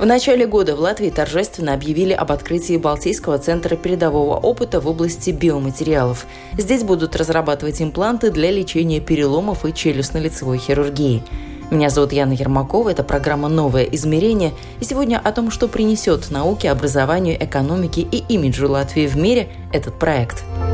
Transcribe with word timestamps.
В 0.00 0.06
начале 0.06 0.46
года 0.46 0.74
в 0.76 0.80
Латвии 0.80 1.10
торжественно 1.10 1.74
объявили 1.74 2.14
об 2.14 2.32
открытии 2.32 2.78
Балтийского 2.78 3.36
центра 3.36 3.76
передового 3.76 4.34
опыта 4.34 4.80
в 4.80 4.88
области 4.88 5.28
биоматериалов. 5.28 6.24
Здесь 6.56 6.84
будут 6.84 7.16
разрабатывать 7.16 7.82
импланты 7.82 8.30
для 8.30 8.50
лечения 8.50 9.00
переломов 9.00 9.66
и 9.66 9.74
челюстно-лицевой 9.74 10.56
хирургии. 10.56 11.22
Меня 11.70 11.90
зовут 11.90 12.14
Яна 12.14 12.32
Ермакова, 12.32 12.88
это 12.88 13.04
программа 13.04 13.50
«Новое 13.50 13.84
измерение», 13.84 14.54
и 14.80 14.84
сегодня 14.86 15.20
о 15.22 15.32
том, 15.32 15.50
что 15.50 15.68
принесет 15.68 16.30
науке, 16.30 16.70
образованию, 16.70 17.36
экономике 17.38 18.00
и 18.00 18.24
имиджу 18.26 18.70
Латвии 18.70 19.06
в 19.06 19.18
мире 19.18 19.50
этот 19.70 19.98
проект– 19.98 20.44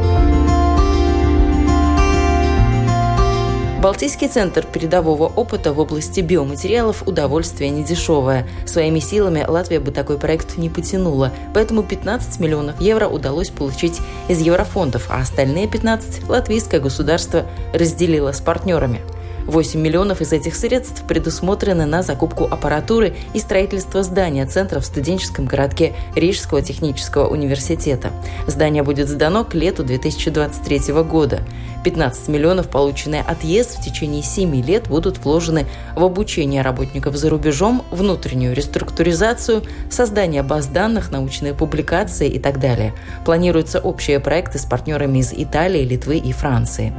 Балтийский 3.86 4.26
центр 4.26 4.66
передового 4.66 5.28
опыта 5.28 5.72
в 5.72 5.78
области 5.78 6.18
биоматериалов– 6.18 7.04
удовольствие 7.06 7.70
недешевое. 7.70 8.44
Своими 8.66 8.98
силами 8.98 9.44
Латвия 9.46 9.78
бы 9.78 9.92
такой 9.92 10.18
проект 10.18 10.58
не 10.58 10.68
потянула, 10.68 11.32
поэтому 11.54 11.84
15 11.84 12.40
миллионов 12.40 12.80
евро 12.80 13.06
удалось 13.06 13.50
получить 13.50 14.00
из 14.26 14.40
еврофондов, 14.40 15.06
а 15.08 15.20
остальные 15.20 15.68
15 15.68 16.28
латвийское 16.28 16.80
государство 16.80 17.46
разделило 17.72 18.32
с 18.32 18.40
партнерами– 18.40 19.02
8 19.46 19.80
миллионов 19.80 20.20
из 20.20 20.32
этих 20.32 20.56
средств 20.56 21.02
предусмотрены 21.06 21.86
на 21.86 22.02
закупку 22.02 22.44
аппаратуры 22.44 23.14
и 23.34 23.38
строительство 23.38 24.02
здания 24.02 24.46
центра 24.46 24.80
в 24.80 24.86
студенческом 24.86 25.46
городке 25.46 25.94
Рижского 26.14 26.62
технического 26.62 27.28
университета. 27.28 28.10
Здание 28.46 28.82
будет 28.82 29.08
сдано 29.08 29.44
к 29.44 29.54
лету 29.54 29.84
2023 29.84 30.92
года. 31.02 31.40
15 31.84 32.28
миллионов, 32.28 32.68
полученные 32.68 33.22
от 33.22 33.44
ЕС 33.44 33.76
в 33.76 33.84
течение 33.84 34.22
7 34.22 34.60
лет, 34.62 34.88
будут 34.88 35.18
вложены 35.18 35.66
в 35.94 36.02
обучение 36.02 36.62
работников 36.62 37.14
за 37.14 37.30
рубежом, 37.30 37.84
внутреннюю 37.92 38.56
реструктуризацию, 38.56 39.62
создание 39.88 40.42
баз 40.42 40.66
данных, 40.66 41.12
научные 41.12 41.54
публикации 41.54 42.28
и 42.28 42.40
так 42.40 42.58
далее. 42.58 42.92
Планируются 43.24 43.78
общие 43.78 44.18
проекты 44.18 44.58
с 44.58 44.64
партнерами 44.64 45.18
из 45.18 45.32
Италии, 45.32 45.84
Литвы 45.84 46.18
и 46.18 46.32
Франции. 46.32 46.92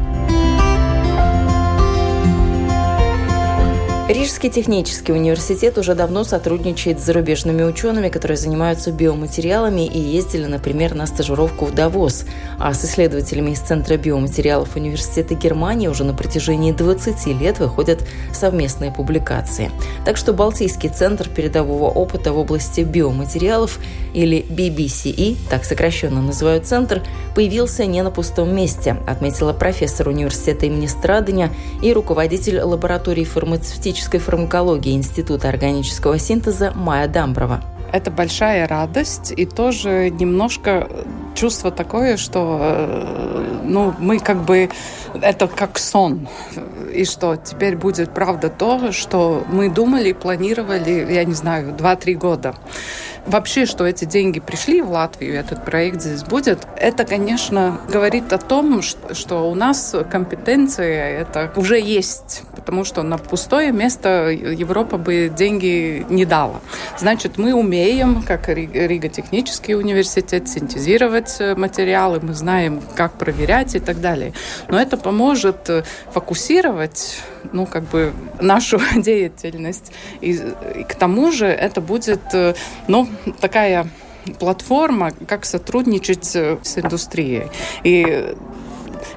Рижский 4.09 4.49
технический 4.49 5.11
университет 5.11 5.77
уже 5.77 5.93
давно 5.93 6.23
сотрудничает 6.23 7.01
с 7.01 7.03
зарубежными 7.03 7.63
учеными, 7.63 8.07
которые 8.07 8.37
занимаются 8.37 8.93
биоматериалами 8.93 9.85
и 9.85 9.99
ездили, 9.99 10.45
например, 10.45 10.95
на 10.95 11.07
стажировку 11.07 11.65
в 11.65 11.75
Давос. 11.75 12.23
А 12.57 12.73
с 12.73 12.85
исследователями 12.85 13.51
из 13.51 13.59
Центра 13.59 13.97
биоматериалов 13.97 14.77
Университета 14.77 15.35
Германии 15.35 15.89
уже 15.89 16.05
на 16.05 16.13
протяжении 16.13 16.71
20 16.71 17.25
лет 17.37 17.59
выходят 17.59 17.99
совместные 18.31 18.93
публикации. 18.93 19.71
Так 20.05 20.15
что 20.15 20.31
Балтийский 20.31 20.87
центр 20.87 21.27
передового 21.27 21.89
опыта 21.89 22.31
в 22.31 22.37
области 22.37 22.81
биоматериалов 22.81 23.77
или 24.13 24.41
BBCE, 24.49 25.35
так 25.49 25.65
сокращенно 25.65 26.21
называют 26.21 26.65
центр, 26.65 27.03
появился 27.35 27.85
не 27.85 28.01
на 28.03 28.11
пустом 28.11 28.55
месте, 28.55 28.95
отметила 29.05 29.51
профессор 29.51 30.07
университета 30.07 30.67
имени 30.67 30.87
Страдыня 30.87 31.51
и 31.81 31.91
руководитель 31.91 32.61
лаборатории 32.61 33.25
фармацевтической 33.25 33.96
клинической 33.97 34.19
фармакологии 34.19 34.93
Института 34.93 35.49
органического 35.49 36.19
синтеза 36.19 36.71
Майя 36.75 37.07
Дамброва. 37.07 37.63
Это 37.91 38.11
большая 38.11 38.67
радость 38.67 39.33
и 39.35 39.45
тоже 39.47 40.11
немножко 40.11 40.87
чувство 41.33 41.71
такое, 41.71 42.17
что 42.17 42.59
э, 42.61 43.61
ну, 43.63 43.95
мы 43.97 44.19
как 44.19 44.43
бы 44.43 44.69
это 45.19 45.47
как 45.47 45.79
сон. 45.79 46.27
И 46.93 47.05
что 47.05 47.35
теперь 47.35 47.75
будет 47.75 48.13
правда 48.13 48.49
то, 48.49 48.91
что 48.91 49.43
мы 49.49 49.69
думали, 49.69 50.13
планировали, 50.13 51.13
я 51.13 51.23
не 51.23 51.33
знаю, 51.33 51.73
2-3 51.77 52.13
года 52.13 52.55
вообще, 53.27 53.65
что 53.65 53.85
эти 53.85 54.05
деньги 54.05 54.39
пришли 54.39 54.81
в 54.81 54.89
Латвию, 54.89 55.35
этот 55.35 55.65
проект 55.65 56.01
здесь 56.01 56.23
будет, 56.23 56.65
это, 56.77 57.03
конечно, 57.03 57.79
говорит 57.89 58.31
о 58.33 58.37
том, 58.37 58.81
что 58.81 59.49
у 59.49 59.55
нас 59.55 59.93
компетенция 60.09 61.19
это 61.19 61.51
уже 61.55 61.79
есть, 61.79 62.43
потому 62.55 62.85
что 62.85 63.03
на 63.03 63.17
пустое 63.17 63.71
место 63.71 64.29
Европа 64.29 64.97
бы 64.97 65.31
деньги 65.35 66.05
не 66.09 66.25
дала. 66.25 66.61
Значит, 66.97 67.37
мы 67.37 67.53
умеем, 67.53 68.23
как 68.23 68.47
Рига 68.47 69.09
технический 69.09 69.75
университет, 69.75 70.47
синтезировать 70.47 71.37
материалы, 71.57 72.19
мы 72.21 72.33
знаем, 72.33 72.81
как 72.95 73.11
проверять 73.13 73.75
и 73.75 73.79
так 73.79 73.99
далее. 73.99 74.33
Но 74.69 74.79
это 74.79 74.95
поможет 74.95 75.69
фокусировать 76.11 76.76
ну, 77.51 77.65
как 77.65 77.83
бы 77.83 78.13
нашу 78.41 78.79
деятельность. 78.95 79.91
И, 80.21 80.39
и 80.79 80.83
к 80.83 80.95
тому 80.95 81.31
же 81.31 81.45
это 81.45 81.81
будет, 81.81 82.21
ну, 82.87 83.07
такая 83.39 83.87
платформа, 84.39 85.11
как 85.27 85.45
сотрудничать 85.45 86.25
с 86.25 86.77
индустрией. 86.77 87.47
И 87.83 88.35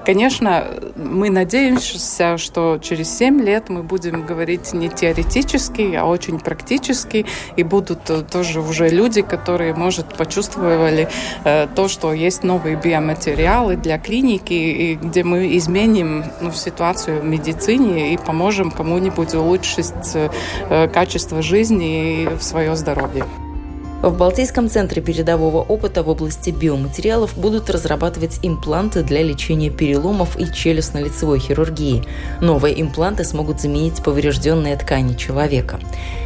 Конечно, 0.05 0.65
мы 0.97 1.28
надеемся, 1.31 2.38
что 2.38 2.78
через 2.83 3.16
7 3.19 3.43
лет 3.43 3.69
мы 3.69 3.83
будем 3.83 4.25
говорить 4.25 4.72
не 4.72 4.88
теоретически, 4.88 5.94
а 5.94 6.06
очень 6.06 6.41
практически, 6.41 7.27
и 7.56 7.62
будут 7.62 8.10
тоже 8.31 8.60
уже 8.60 8.89
люди, 8.89 9.21
которые, 9.22 9.75
может, 9.75 10.16
почувствовали 10.16 11.09
э, 11.44 11.69
то, 11.75 11.89
что 11.89 12.15
есть 12.15 12.44
новые 12.44 12.77
биоматериалы 12.77 13.77
для 13.77 13.99
клиники, 13.99 14.55
и 14.55 14.94
где 14.94 15.22
мы 15.22 15.56
изменим 15.59 16.25
ну, 16.41 16.50
ситуацию 16.53 17.21
в 17.21 17.25
медицине 17.25 18.15
и 18.15 18.16
поможем 18.16 18.71
кому-нибудь 18.71 19.34
улучшить 19.34 20.15
э, 20.15 20.89
качество 20.89 21.43
жизни 21.43 22.22
и 22.22 22.28
свое 22.41 22.75
здоровье. 22.75 23.25
В 24.03 24.16
Балтийском 24.16 24.71
центре 24.71 25.03
передового 25.03 25.61
опыта 25.61 26.03
в 26.03 26.09
области 26.09 26.49
биоматериалов 26.49 27.37
будут 27.37 27.69
разрабатывать 27.69 28.38
импланты 28.43 29.03
для 29.03 29.22
лечения 29.22 29.69
переломов 29.69 30.38
и 30.41 30.44
челюстно-лицевой 30.44 31.38
хирургии. 31.38 32.05
Новые 32.41 32.81
импланты 32.81 33.25
смогут 33.25 33.60
заменить 33.60 34.03
поврежденные 34.03 34.78
ткани 34.78 35.16
человека. 35.16 35.81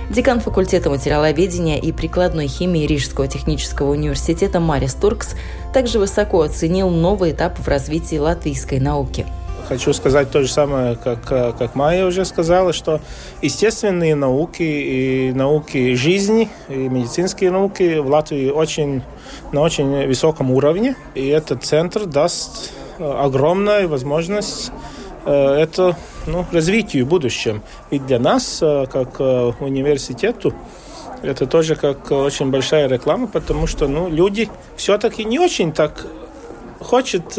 Декан 0.09 0.39
факультета 0.39 0.89
материаловедения 0.89 1.81
и 1.81 1.91
прикладной 1.91 2.47
химии 2.47 2.87
Рижского 2.87 3.27
технического 3.27 3.91
университета 3.91 4.61
Марис 4.61 4.95
Туркс 4.95 5.35
также 5.73 5.99
высоко 5.99 6.43
оценил 6.43 6.91
новый 6.91 7.33
этап 7.33 7.59
в 7.59 7.67
развитии 7.67 8.19
латвийской 8.19 8.79
науки– 8.79 9.27
хочу 9.69 9.93
сказать 9.93 10.31
то 10.31 10.43
же 10.43 10.49
самое, 10.49 10.97
как, 10.97 11.25
как 11.25 11.75
Майя 11.75 12.07
уже 12.07 12.25
сказала, 12.25 12.73
что 12.73 13.01
естественные 13.43 14.15
науки 14.15 14.63
и 14.63 15.33
науки 15.33 15.95
жизни, 15.95 16.49
и 16.69 16.75
медицинские 16.89 17.51
науки 17.51 17.99
в 17.99 18.09
Латвии 18.09 18.51
очень, 18.51 19.03
на 19.53 19.61
очень 19.63 20.07
высоком 20.07 20.51
уровне. 20.51 20.97
И 21.15 21.27
этот 21.29 21.65
центр 21.65 22.07
даст 22.07 22.73
э, 22.99 23.05
огромную 23.05 23.89
возможность 23.89 24.71
э, 25.25 25.33
это 25.33 25.97
ну, 26.27 26.45
развитию 26.53 27.07
в 27.07 27.09
будущем. 27.09 27.63
И 27.91 27.99
для 27.99 28.19
нас, 28.19 28.61
э, 28.63 28.87
как 28.91 29.21
университету, 29.61 30.53
это 31.23 31.47
тоже 31.47 31.75
как 31.75 32.11
очень 32.11 32.51
большая 32.51 32.87
реклама, 32.87 33.27
потому 33.27 33.67
что 33.67 33.89
ну, 33.89 34.11
люди 34.11 34.51
все-таки 34.77 35.25
не 35.25 35.39
очень 35.39 35.73
так 35.73 36.07
хотят 36.85 37.39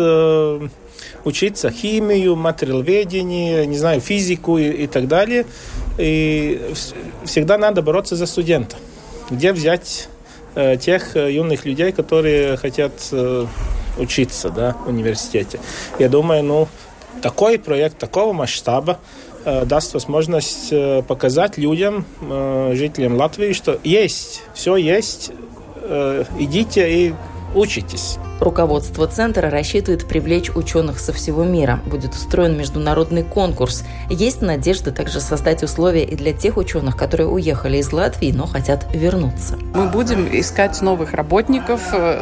учиться 1.23 1.71
химию, 1.71 2.35
материаловедение, 2.35 3.65
не 3.65 3.77
знаю, 3.77 3.99
физику 3.99 4.57
и, 4.57 4.69
и 4.69 4.87
так 4.87 5.07
далее. 5.07 5.45
И 5.97 6.61
всегда 7.25 7.57
надо 7.57 7.81
бороться 7.81 8.15
за 8.15 8.25
студента. 8.25 8.77
Где 9.29 9.53
взять 9.53 10.07
э, 10.53 10.77
тех 10.77 11.15
э, 11.15 11.33
юных 11.33 11.65
людей, 11.65 11.91
которые 11.91 12.57
хотят 12.57 12.93
э, 13.11 13.45
учиться 13.97 14.49
да, 14.49 14.75
в 14.85 14.89
университете? 14.89 15.59
Я 15.97 16.09
думаю, 16.09 16.43
ну, 16.43 16.67
такой 17.21 17.57
проект 17.57 17.97
такого 17.97 18.33
масштаба 18.33 18.99
э, 19.45 19.65
даст 19.65 19.93
возможность 19.93 20.67
э, 20.71 21.01
показать 21.01 21.57
людям, 21.57 22.05
э, 22.21 22.73
жителям 22.75 23.15
Латвии, 23.15 23.53
что 23.53 23.79
есть, 23.83 24.43
все 24.53 24.75
есть, 24.75 25.31
э, 25.77 26.25
идите 26.37 27.07
и 27.07 27.13
учитесь. 27.55 28.17
Руководство 28.39 29.07
центра 29.07 29.49
рассчитывает 29.49 30.05
привлечь 30.05 30.49
ученых 30.53 30.99
со 30.99 31.13
всего 31.13 31.43
мира. 31.43 31.79
Будет 31.85 32.13
устроен 32.13 32.57
международный 32.57 33.23
конкурс. 33.23 33.83
Есть 34.09 34.41
надежда 34.41 34.91
также 34.91 35.21
создать 35.21 35.63
условия 35.63 36.03
и 36.03 36.15
для 36.15 36.33
тех 36.33 36.57
ученых, 36.57 36.97
которые 36.97 37.27
уехали 37.27 37.77
из 37.77 37.93
Латвии, 37.93 38.33
но 38.33 38.45
хотят 38.45 38.87
вернуться. 38.93 39.57
Мы 39.73 39.87
будем 39.87 40.27
искать 40.37 40.81
новых 40.81 41.13
работников, 41.13 41.81
э, 41.93 42.19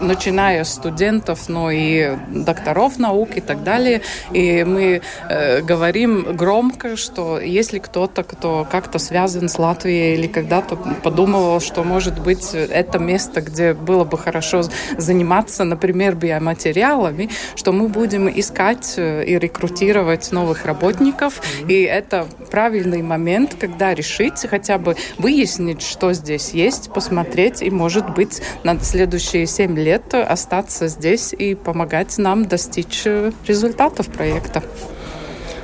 начиная 0.00 0.64
с 0.64 0.72
студентов, 0.72 1.48
но 1.48 1.70
и 1.70 2.16
докторов 2.28 2.98
наук 2.98 3.36
и 3.36 3.40
так 3.40 3.62
далее. 3.62 4.02
И 4.32 4.64
мы 4.64 5.00
э, 5.28 5.60
говорим 5.62 6.36
громко, 6.36 6.96
что 6.96 7.38
если 7.38 7.78
кто-то, 7.78 8.24
кто 8.24 8.66
как-то 8.68 8.98
связан 8.98 9.48
с 9.48 9.58
Латвией 9.58 10.16
или 10.16 10.26
когда-то 10.26 10.76
подумывал, 10.76 11.60
что, 11.60 11.84
может 11.84 12.18
быть, 12.18 12.52
это 12.52 12.98
место, 12.98 13.42
где 13.42 13.74
было 13.74 14.02
бы 14.02 14.18
хорошо 14.18 14.62
заниматься 14.98 15.51
заниматься, 15.52 15.64
например, 15.64 16.14
биоматериалами, 16.14 17.28
что 17.54 17.72
мы 17.72 17.88
будем 17.88 18.28
искать 18.28 18.94
э, 18.96 19.24
и 19.24 19.38
рекрутировать 19.38 20.32
новых 20.32 20.64
работников. 20.66 21.40
И 21.68 21.82
это 21.82 22.26
правильный 22.50 23.02
момент, 23.02 23.56
когда 23.60 23.94
решить, 23.94 24.46
хотя 24.48 24.78
бы 24.78 24.96
выяснить, 25.18 25.82
что 25.82 26.12
здесь 26.12 26.54
есть, 26.54 26.92
посмотреть 26.92 27.62
и, 27.62 27.70
может 27.70 28.14
быть, 28.14 28.42
на 28.64 28.78
следующие 28.80 29.46
семь 29.46 29.78
лет 29.78 30.14
остаться 30.14 30.88
здесь 30.88 31.32
и 31.32 31.54
помогать 31.54 32.18
нам 32.18 32.44
достичь 32.44 33.02
э, 33.06 33.32
результатов 33.46 34.06
проекта. 34.08 34.62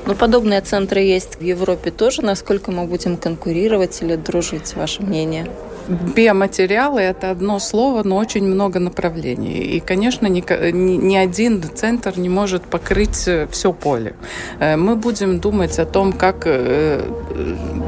Но 0.07 0.15
подобные 0.15 0.61
центры 0.61 1.01
есть 1.01 1.39
в 1.41 1.43
Европе 1.43 1.91
тоже. 1.91 2.23
Насколько 2.23 2.71
мы 2.73 2.87
будем 2.87 3.17
конкурировать 3.17 4.03
или 4.03 4.17
дружить, 4.17 4.75
ваше 4.75 5.03
мнение? 5.03 5.47
Биоматериалы– 5.89 7.01
это 7.03 7.31
одно 7.31 7.59
слово, 7.59 8.03
но 8.05 8.17
очень 8.17 8.45
много 8.45 8.79
направлений. 8.79 9.77
И, 9.77 9.81
конечно, 9.81 10.27
ни, 10.27 10.43
ни 10.73 11.17
один 11.17 11.63
центр 11.63 12.19
не 12.19 12.29
может 12.29 12.63
покрыть 12.63 13.27
э, 13.27 13.47
все 13.51 13.73
поле. 13.73 14.15
Э, 14.61 14.77
мы 14.77 14.97
будем 14.97 15.41
думать 15.41 15.79
о 15.79 15.87
том, 15.87 16.13
как 16.13 16.43
э, 16.47 17.01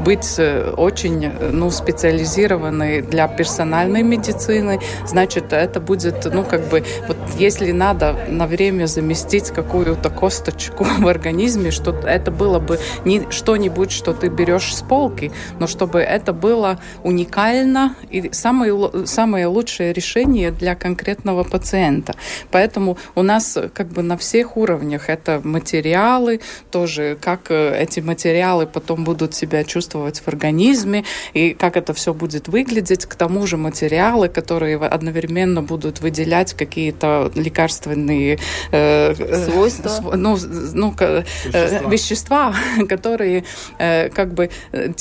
быть 0.05 0.39
очень 0.77 1.31
ну, 1.51 1.69
специализированной 1.69 3.01
для 3.01 3.27
персональной 3.27 4.03
медицины. 4.03 4.79
Значит, 5.05 5.53
это 5.53 5.79
будет, 5.79 6.25
ну, 6.33 6.43
как 6.43 6.67
бы, 6.69 6.83
вот 7.07 7.17
если 7.37 7.71
надо 7.71 8.15
на 8.27 8.47
время 8.47 8.87
заместить 8.87 9.49
какую-то 9.49 10.09
косточку 10.09 10.83
в 10.99 11.07
организме, 11.07 11.71
что 11.71 11.91
это 11.91 12.31
было 12.31 12.59
бы 12.59 12.79
не 13.05 13.27
что-нибудь, 13.29 13.91
что 13.91 14.13
ты 14.13 14.27
берешь 14.27 14.75
с 14.75 14.81
полки, 14.81 15.31
но 15.59 15.67
чтобы 15.67 15.99
это 15.99 16.33
было 16.33 16.79
уникально, 17.03 17.90
и 18.09 18.31
самое, 18.31 19.05
самое 19.05 19.47
лучшее 19.47 19.93
решение 19.93 20.51
для 20.51 20.75
конкретного 20.75 21.43
пациента. 21.43 22.13
Поэтому 22.51 22.97
у 23.15 23.23
нас 23.23 23.57
как 23.73 23.87
бы 23.87 24.01
на 24.01 24.17
всех 24.17 24.57
уровнях 24.57 25.09
это 25.09 25.41
материалы, 25.43 26.41
тоже 26.71 27.17
как 27.19 27.49
э, 27.49 27.81
эти 27.81 27.99
материалы 27.99 28.67
потом 28.67 29.03
будут 29.03 29.33
себя 29.33 29.63
чувствовать 29.63 30.19
в 30.19 30.27
организме, 30.27 31.03
и 31.33 31.53
как 31.53 31.77
это 31.77 31.93
все 31.93 32.13
будет 32.13 32.47
выглядеть. 32.47 33.05
К 33.05 33.15
тому 33.15 33.47
же 33.47 33.57
материалы, 33.57 34.29
которые 34.29 34.77
одновременно 34.77 35.61
будут 35.61 36.01
выделять 36.01 36.53
какие-то 36.53 37.31
лекарственные 37.35 38.39
э, 38.71 39.13
э 39.17 39.45
свойства, 39.45 40.15
ну, 40.15 40.37
ну, 40.73 40.93
э, 40.99 41.23
вещества. 41.45 41.89
вещества, 41.89 42.55
которые 42.89 43.43
э, 43.77 44.09
как 44.09 44.33
бы 44.33 44.49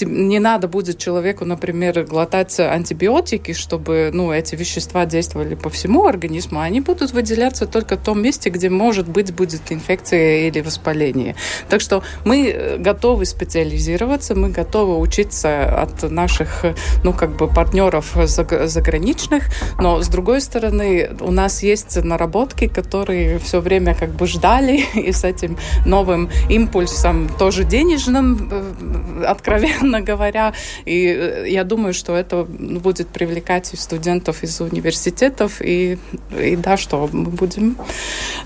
не 0.00 0.38
надо 0.38 0.68
будет 0.68 0.98
человеку, 0.98 1.44
например, 1.44 2.04
глотать 2.04 2.58
антибиотики, 2.80 3.52
чтобы 3.52 4.10
ну, 4.12 4.32
эти 4.32 4.56
вещества 4.56 5.06
действовали 5.06 5.54
по 5.54 5.70
всему 5.70 6.06
организму, 6.06 6.60
они 6.60 6.80
будут 6.80 7.12
выделяться 7.12 7.66
только 7.66 7.96
в 7.96 8.02
том 8.02 8.22
месте, 8.22 8.50
где, 8.50 8.68
может 8.70 9.08
быть, 9.08 9.32
будет 9.32 9.60
инфекция 9.70 10.48
или 10.48 10.60
воспаление. 10.60 11.34
Так 11.68 11.80
что 11.80 12.02
мы 12.24 12.48
э, 12.48 12.78
готовы 12.78 13.26
специализироваться, 13.26 14.34
мы 14.34 14.48
готовы 14.50 14.98
учиться 14.98 15.82
от 15.82 16.10
наших 16.10 16.64
ну, 17.04 17.12
как 17.12 17.36
бы 17.36 17.46
партнеров 17.48 18.16
заграничных, 18.24 19.44
но, 19.78 20.02
с 20.02 20.08
другой 20.08 20.40
стороны, 20.40 21.10
у 21.20 21.30
нас 21.30 21.62
есть 21.62 22.02
наработки, 22.02 22.66
которые 22.66 23.38
все 23.38 23.60
время 23.60 23.94
как 23.94 24.10
бы 24.10 24.26
ждали, 24.26 24.84
и 24.94 25.12
с 25.12 25.24
этим 25.24 25.56
новым 25.86 26.30
импульсом, 26.48 27.28
тоже 27.38 27.64
денежным, 27.64 28.48
э, 28.50 29.24
откровенно 29.26 30.00
говоря, 30.00 30.54
и 30.84 31.06
э, 31.06 31.46
я 31.48 31.64
думаю, 31.64 31.92
что 31.92 32.16
это 32.16 32.46
будет 32.60 33.08
привлекать 33.08 33.66
студентов 33.66 34.42
из 34.42 34.60
университетов, 34.60 35.60
и, 35.60 35.98
и 36.38 36.56
да, 36.56 36.76
что 36.76 37.08
мы 37.12 37.30
будем 37.30 37.76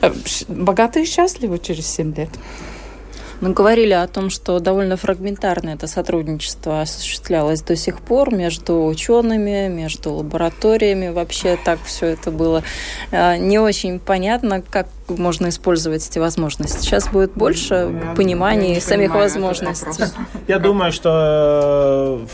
э, 0.01 0.13
богаты 0.49 1.03
и 1.03 1.07
счастливы 1.07 1.59
через 1.59 1.87
7 1.87 2.15
лет. 2.15 2.31
Мы 3.41 3.53
говорили 3.53 3.93
о 3.93 4.07
том, 4.07 4.31
что 4.31 4.59
довольно 4.59 4.97
фрагментарно 4.97 5.71
это 5.71 5.87
сотрудничество 5.87 6.81
осуществлялось 6.81 7.61
до 7.63 7.77
сих 7.77 8.01
пор 8.01 8.33
между 8.33 8.87
учеными, 8.87 9.69
между 9.69 10.15
лабораториями. 10.15 11.09
Вообще 11.09 11.59
так 11.63 11.79
все 11.85 12.07
это 12.07 12.31
было 12.31 12.63
э, 13.11 13.37
не 13.37 13.59
очень 13.59 13.99
понятно, 13.99 14.63
как 14.63 14.87
можно 15.09 15.49
использовать 15.49 16.09
эти 16.09 16.19
возможности. 16.19 16.79
Сейчас 16.79 17.09
будет 17.09 17.33
больше 17.33 17.89
ну, 17.89 18.15
понимания 18.15 18.81
самих 18.81 19.15
возможностей. 19.15 20.05
Я 20.49 20.59
думаю, 20.59 20.93
что 20.93 22.27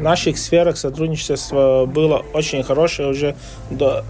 наших 0.00 0.38
сферах 0.38 0.76
сотрудничества 0.76 1.86
было 1.86 2.24
очень 2.32 2.62
хорошее 2.62 3.08
уже 3.08 3.36
до, 3.70 4.04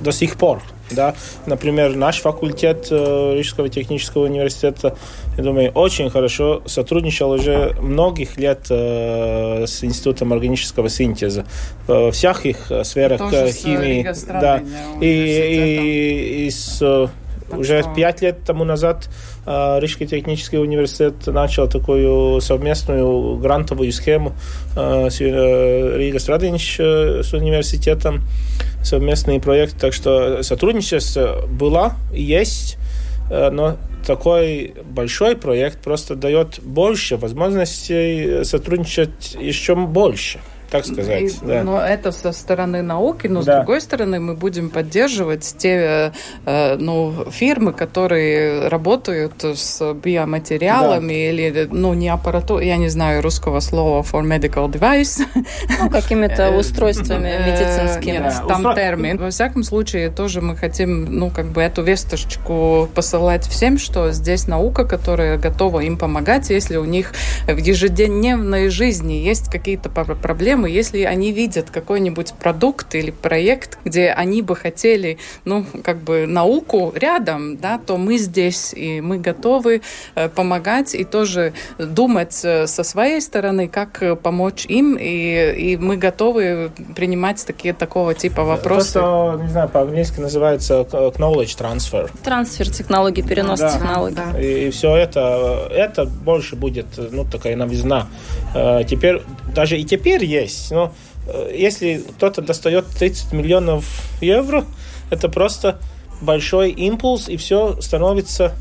до 0.00 0.12
сих 0.12 0.36
пор. 0.36 0.62
Да? 0.90 1.14
Например, 1.46 1.94
наш 1.96 2.20
факультет 2.20 2.88
э, 2.90 3.34
Рижского 3.36 3.68
технического 3.70 4.24
университета, 4.24 4.96
я 5.38 5.42
думаю, 5.44 5.70
очень 5.70 6.10
хорошо 6.10 6.62
сотрудничал 6.66 7.30
уже 7.30 7.74
многих 7.80 8.36
лет 8.36 8.66
э, 8.68 9.64
с 9.66 9.82
Институтом 9.84 10.32
органического 10.32 10.90
синтеза 10.90 11.46
во 11.86 12.10
всех 12.10 12.44
их 12.44 12.70
сферах 12.84 13.18
Тоже 13.20 13.52
химии. 13.52 14.06
Да. 14.28 14.62
И, 15.00 15.06
и, 15.06 16.46
и 16.46 16.50
с 16.50 17.10
уже 17.52 17.84
пять 17.94 18.22
лет 18.22 18.44
тому 18.44 18.64
назад 18.64 19.08
э, 19.46 19.78
Рижский 19.80 20.06
технический 20.06 20.58
университет 20.58 21.26
начал 21.26 21.68
такую 21.68 22.40
совместную 22.40 23.36
грантовую 23.36 23.92
схему 23.92 24.34
э, 24.76 25.10
с 25.10 25.20
э, 25.20 25.98
Рига 25.98 26.18
Страдинич 26.18 26.78
с 26.78 27.32
университетом, 27.32 28.22
совместный 28.82 29.40
проект. 29.40 29.78
Так 29.78 29.92
что 29.92 30.42
сотрудничество 30.42 31.46
было 31.46 31.94
и 32.12 32.22
есть, 32.22 32.78
но 33.30 33.76
такой 34.06 34.74
большой 34.84 35.36
проект 35.36 35.78
просто 35.78 36.16
дает 36.16 36.60
больше 36.62 37.16
возможностей 37.16 38.44
сотрудничать 38.44 39.36
еще 39.40 39.74
больше 39.74 40.40
так 40.72 40.86
сказать. 40.86 41.34
И, 41.42 41.46
да. 41.46 41.62
Но 41.62 41.80
это 41.80 42.12
со 42.12 42.32
стороны 42.32 42.82
науки, 42.82 43.26
но 43.26 43.42
да. 43.42 43.52
с 43.52 43.56
другой 43.58 43.80
стороны 43.82 44.18
мы 44.20 44.34
будем 44.34 44.70
поддерживать 44.70 45.54
те 45.58 46.12
э, 46.46 46.76
ну, 46.78 47.26
фирмы, 47.30 47.72
которые 47.72 48.68
работают 48.68 49.44
с 49.44 49.92
биоматериалами 49.92 51.12
да. 51.12 51.14
или 51.14 51.68
ну 51.70 51.92
не 51.92 52.08
аппаратуру, 52.08 52.60
я 52.60 52.78
не 52.78 52.88
знаю 52.88 53.22
русского 53.22 53.60
слова 53.60 54.02
for 54.02 54.22
medical 54.22 54.70
device. 54.70 55.22
Ну, 55.78 55.90
какими-то 55.90 56.42
э, 56.42 56.58
устройствами 56.58 57.28
э, 57.28 57.52
медицинскими. 57.52 58.32
Там 58.48 58.74
термин. 58.74 59.18
Во 59.18 59.30
всяком 59.30 59.64
случае, 59.64 60.10
тоже 60.10 60.40
мы 60.40 60.56
хотим, 60.56 61.04
ну, 61.04 61.30
как 61.30 61.46
бы 61.46 61.60
эту 61.60 61.82
весточку 61.82 62.88
посылать 62.94 63.46
всем, 63.46 63.78
что 63.78 64.10
здесь 64.12 64.46
наука, 64.46 64.86
которая 64.86 65.36
готова 65.36 65.80
им 65.80 65.98
помогать, 65.98 66.48
если 66.48 66.78
у 66.78 66.84
них 66.84 67.12
в 67.46 67.56
ежедневной 67.56 68.68
жизни 68.68 69.14
есть 69.14 69.50
какие-то 69.50 69.90
проблемы, 69.90 70.61
проблемы, 70.62 70.70
если 70.70 71.02
они 71.02 71.32
видят 71.32 71.70
какой-нибудь 71.70 72.34
продукт 72.34 72.94
или 72.94 73.10
проект, 73.10 73.78
где 73.84 74.10
они 74.10 74.42
бы 74.42 74.56
хотели, 74.56 75.18
ну, 75.44 75.64
как 75.84 75.98
бы 75.98 76.26
науку 76.26 76.92
рядом, 76.94 77.56
да, 77.56 77.78
то 77.78 77.96
мы 77.96 78.18
здесь, 78.18 78.74
и 78.74 79.00
мы 79.00 79.18
готовы 79.18 79.80
э, 80.14 80.28
помогать 80.28 80.94
и 80.94 81.04
тоже 81.04 81.52
думать 81.78 82.44
э, 82.44 82.66
со 82.66 82.84
своей 82.84 83.20
стороны, 83.20 83.68
как 83.68 84.02
э, 84.02 84.16
помочь 84.16 84.66
им, 84.66 84.96
и, 85.00 85.72
и 85.72 85.76
мы 85.76 85.96
готовы 85.96 86.70
принимать 86.96 87.44
такие, 87.46 87.74
такого 87.74 88.14
типа 88.14 88.44
вопросы. 88.44 88.92
То, 88.94 89.00
что, 89.00 89.40
не 89.42 89.50
знаю, 89.50 89.68
по-английски 89.68 90.20
называется 90.20 90.86
knowledge 91.18 91.56
transfer. 91.58 92.10
Трансфер 92.22 92.70
технологий, 92.70 93.22
перенос 93.22 93.60
да. 93.60 93.70
технологий. 93.70 94.16
Да. 94.16 94.40
И, 94.40 94.68
и 94.68 94.70
все 94.70 94.96
это, 94.96 95.68
это 95.70 96.04
больше 96.04 96.56
будет, 96.56 96.86
ну, 97.12 97.24
такая 97.24 97.56
новизна. 97.56 98.06
Теперь, 98.88 99.22
даже 99.54 99.78
и 99.78 99.84
теперь 99.84 100.24
есть 100.24 100.51
есть. 100.52 100.70
Но 100.70 100.92
э, 101.26 101.54
если 101.56 102.04
кто-то 102.16 102.42
достает 102.42 102.86
30 102.86 103.32
миллионов 103.32 103.84
евро, 104.20 104.64
это 105.10 105.28
просто 105.28 105.78
большой 106.20 106.70
импульс, 106.70 107.28
и 107.28 107.36
все 107.36 107.80
становится 107.80 108.54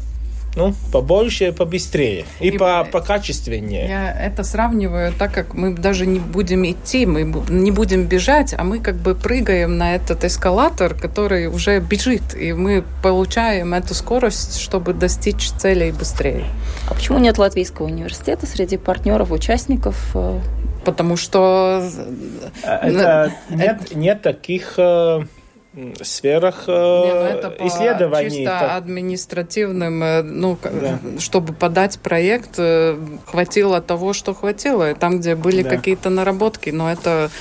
ну, 0.56 0.74
побольше, 0.92 1.54
побыстрее 1.54 2.26
и, 2.40 2.50
и 2.50 2.58
по, 2.58 2.84
покачественнее. 2.92 3.88
Я 3.88 4.12
это 4.12 4.44
сравниваю 4.44 5.14
так, 5.14 5.34
как 5.34 5.54
мы 5.54 5.74
даже 5.74 6.06
не 6.06 6.20
будем 6.20 6.70
идти, 6.70 7.06
мы 7.06 7.24
не 7.50 7.72
будем 7.72 8.06
бежать, 8.06 8.54
а 8.58 8.64
мы 8.64 8.80
как 8.80 8.96
бы 8.96 9.16
прыгаем 9.16 9.78
на 9.78 9.96
этот 9.96 10.26
эскалатор, 10.26 10.94
который 10.94 11.48
уже 11.48 11.80
бежит, 11.80 12.36
и 12.36 12.54
мы 12.54 12.84
получаем 13.02 13.74
эту 13.74 13.94
скорость, 13.94 14.60
чтобы 14.60 14.94
достичь 14.94 15.52
целей 15.52 15.92
быстрее. 15.92 16.46
А 16.90 16.94
почему 16.94 17.20
нет 17.20 17.38
Латвийского 17.38 17.86
университета 17.86 18.46
среди 18.46 18.78
партнеров, 18.78 19.32
участников? 19.32 20.16
Потому 20.84 21.16
что... 21.16 21.84
Это, 22.64 23.34
нет, 23.50 23.96
нет 23.96 24.22
таких 24.22 24.80
сферах 26.02 26.66
э, 26.68 26.72
ну 26.72 27.06
это 27.06 27.56
исследований. 27.66 28.30
Чисто 28.30 28.60
так... 28.60 28.72
административным, 28.78 30.04
э, 30.04 30.22
ну, 30.22 30.58
да. 30.64 31.00
чтобы 31.20 31.54
подать 31.54 32.00
проект, 32.00 32.56
э, 32.58 32.98
хватило 33.26 33.80
того, 33.80 34.12
что 34.12 34.34
хватило. 34.34 34.94
Там, 34.96 35.20
где 35.20 35.36
были 35.36 35.64
да. 35.64 35.70
какие-то 35.70 36.10
наработки, 36.10 36.72
но 36.72 36.92
это, 36.92 37.32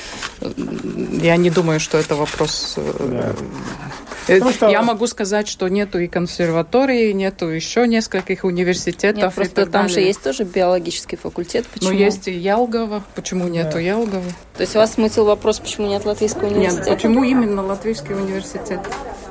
я 1.21 1.37
не 1.37 1.51
думаю, 1.51 1.81
что 1.81 1.99
это 1.99 2.15
вопрос 2.15 2.79
да. 3.01 3.33
Ну, 4.39 4.53
что... 4.53 4.69
Я 4.69 4.83
могу 4.83 5.07
сказать, 5.07 5.49
что 5.49 5.69
нету 5.69 5.99
и 5.99 6.07
консерватории, 6.07 7.13
нету 7.13 7.49
еще 7.49 7.87
нескольких 7.89 8.45
университетов. 8.45 9.23
Нет, 9.23 9.35
просто 9.35 9.67
там 9.67 9.73
далее. 9.73 9.89
же 9.89 10.01
есть 10.01 10.23
тоже 10.23 10.45
биологический 10.45 11.17
факультет. 11.17 11.65
Ну, 11.67 11.71
почему? 11.75 11.93
Ну, 11.93 11.99
есть 11.99 12.29
и 12.29 12.33
Ялгова. 12.33 13.03
Почему 13.15 13.49
нету 13.49 13.75
да. 13.75 13.81
Ялгова? 13.81 14.31
То 14.57 14.61
есть 14.61 14.77
у 14.77 14.79
вас 14.79 14.95
смысл 14.95 15.25
вопрос, 15.25 15.61
почему 15.61 15.89
нет 15.89 16.05
Латвийского 16.05 16.47
университета? 16.47 16.91
Нет, 16.91 16.97
почему 16.97 17.25
именно 17.25 17.63
Латвийский 17.63 18.15
университет? 18.15 18.81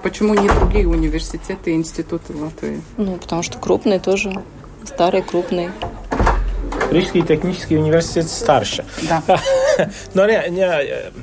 Почему 0.01 0.33
не 0.33 0.47
другие 0.47 0.87
университеты 0.87 1.71
и 1.71 1.73
институты 1.75 2.35
Латвии? 2.35 2.81
Ну, 2.97 3.17
потому 3.17 3.43
что 3.43 3.57
крупные 3.57 3.99
тоже. 3.99 4.33
Старые, 4.85 5.23
крупные. 5.23 5.71
Рижский 6.91 7.21
технический 7.21 7.77
университет 7.77 8.27
старше. 8.29 8.85
Да. 9.07 9.21
Но 10.13 10.25
не, 10.25 10.49
не, 10.49 10.67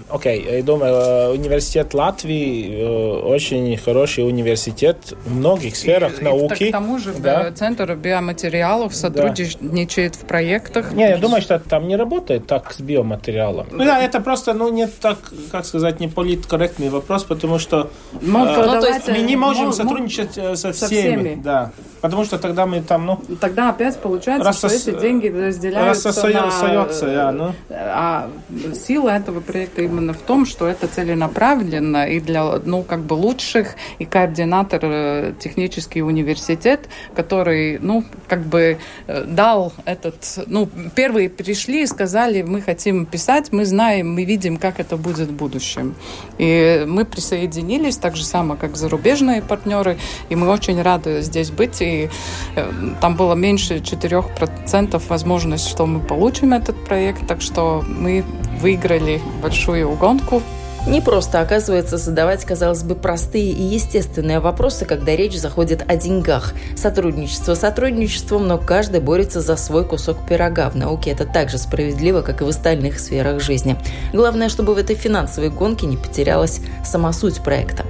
окей, 0.08 0.46
я 0.58 0.62
думаю, 0.62 1.32
университет 1.32 1.92
Латвии 1.94 2.84
очень 3.24 3.76
хороший 3.76 4.26
университет 4.26 5.14
в 5.24 5.34
многих 5.34 5.76
сферах 5.76 6.20
и, 6.20 6.24
науки. 6.24 6.64
И, 6.64 6.68
к 6.68 6.72
тому 6.72 6.98
же 6.98 7.12
да. 7.14 7.50
Центр 7.52 7.94
биоматериалов 7.94 8.94
сотрудничает 8.94 10.12
да. 10.12 10.18
в 10.18 10.22
проектах. 10.26 10.92
Не, 10.92 11.08
я 11.08 11.18
думаю, 11.18 11.42
что 11.42 11.58
там 11.58 11.88
не 11.88 11.96
работает 11.96 12.46
так 12.46 12.72
с 12.72 12.80
биоматериалом. 12.80 13.66
Ну, 13.72 13.84
да, 13.84 14.00
это 14.00 14.20
просто, 14.20 14.54
ну, 14.54 14.68
не 14.68 14.86
так, 14.86 15.18
как 15.50 15.66
сказать, 15.66 16.00
не 16.00 16.08
политкорректный 16.08 16.88
вопрос, 16.88 17.24
потому 17.24 17.58
что 17.58 17.90
ну, 18.20 18.46
э, 18.46 18.66
ну, 18.66 18.80
то 18.80 18.86
есть, 18.86 19.08
мы 19.08 19.18
не 19.18 19.36
можем 19.36 19.72
сотрудничать 19.72 20.34
со, 20.34 20.56
со 20.56 20.72
всеми. 20.72 20.88
всеми. 20.88 21.40
Да. 21.42 21.72
Потому 22.00 22.24
что 22.24 22.38
тогда 22.38 22.66
мы 22.66 22.82
там, 22.82 23.06
ну... 23.06 23.20
Тогда 23.40 23.70
опять 23.70 23.98
получается, 23.98 24.52
что 24.52 24.68
эти 24.68 24.98
деньги 25.00 25.28
разделяются 25.46 26.08
рассосается, 26.08 27.06
на... 27.06 27.12
Я, 27.12 27.32
ну. 27.32 27.54
А 27.70 28.30
сила 28.74 29.10
этого 29.10 29.40
проекта 29.40 29.82
именно 29.82 30.12
в 30.12 30.20
том, 30.20 30.46
что 30.46 30.66
это 30.66 30.86
целенаправленно 30.88 32.06
и 32.08 32.20
для, 32.20 32.58
ну, 32.64 32.82
как 32.82 33.00
бы 33.00 33.14
лучших, 33.14 33.74
и 33.98 34.04
координатор 34.04 34.80
э, 34.82 35.32
технический 35.38 36.02
университет, 36.02 36.88
который, 37.14 37.78
ну, 37.78 38.04
как 38.28 38.42
бы 38.42 38.78
э, 39.06 39.24
дал 39.24 39.72
этот, 39.84 40.38
ну, 40.46 40.68
первые 40.94 41.28
пришли 41.28 41.82
и 41.82 41.86
сказали, 41.86 42.42
мы 42.42 42.60
хотим 42.60 43.06
писать, 43.06 43.52
мы 43.52 43.64
знаем, 43.64 44.14
мы 44.14 44.24
видим, 44.24 44.56
как 44.56 44.80
это 44.80 44.96
будет 44.96 45.28
в 45.28 45.32
будущем. 45.32 45.94
И 46.38 46.84
мы 46.86 47.04
присоединились 47.04 47.96
так 47.96 48.16
же 48.16 48.24
само, 48.24 48.56
как 48.56 48.76
зарубежные 48.76 49.42
партнеры, 49.42 49.98
и 50.28 50.36
мы 50.36 50.48
очень 50.48 50.80
рады 50.82 51.22
здесь 51.22 51.50
быть, 51.50 51.80
и 51.80 52.08
э, 52.56 52.72
там 53.00 53.16
было 53.16 53.34
меньше 53.34 53.76
4% 53.76 54.98
возможность, 55.36 55.68
что 55.68 55.84
мы 55.84 56.00
получим 56.00 56.54
этот 56.54 56.82
проект, 56.86 57.26
так 57.26 57.42
что 57.42 57.84
мы 57.86 58.24
выиграли 58.60 59.20
большую 59.42 59.94
гонку. 59.96 60.42
Не 60.86 61.02
просто, 61.02 61.40
оказывается, 61.40 61.98
задавать, 61.98 62.44
казалось 62.44 62.84
бы, 62.84 62.94
простые 62.94 63.50
и 63.50 63.62
естественные 63.62 64.40
вопросы, 64.40 64.86
когда 64.86 65.14
речь 65.14 65.36
заходит 65.36 65.84
о 65.86 65.96
деньгах. 65.96 66.54
Сотрудничество 66.74 67.54
сотрудничеством, 67.54 68.46
но 68.46 68.56
каждый 68.56 69.00
борется 69.00 69.40
за 69.42 69.56
свой 69.56 69.84
кусок 69.84 70.26
пирога. 70.26 70.70
В 70.70 70.76
науке 70.76 71.10
это 71.10 71.26
так 71.26 71.50
же 71.50 71.58
справедливо, 71.58 72.22
как 72.22 72.40
и 72.40 72.44
в 72.44 72.48
остальных 72.48 72.98
сферах 72.98 73.42
жизни. 73.42 73.76
Главное, 74.14 74.48
чтобы 74.48 74.74
в 74.74 74.78
этой 74.78 74.96
финансовой 74.96 75.50
гонке 75.50 75.86
не 75.86 75.98
потерялась 75.98 76.60
сама 76.82 77.12
суть 77.12 77.42
проекта. 77.42 77.84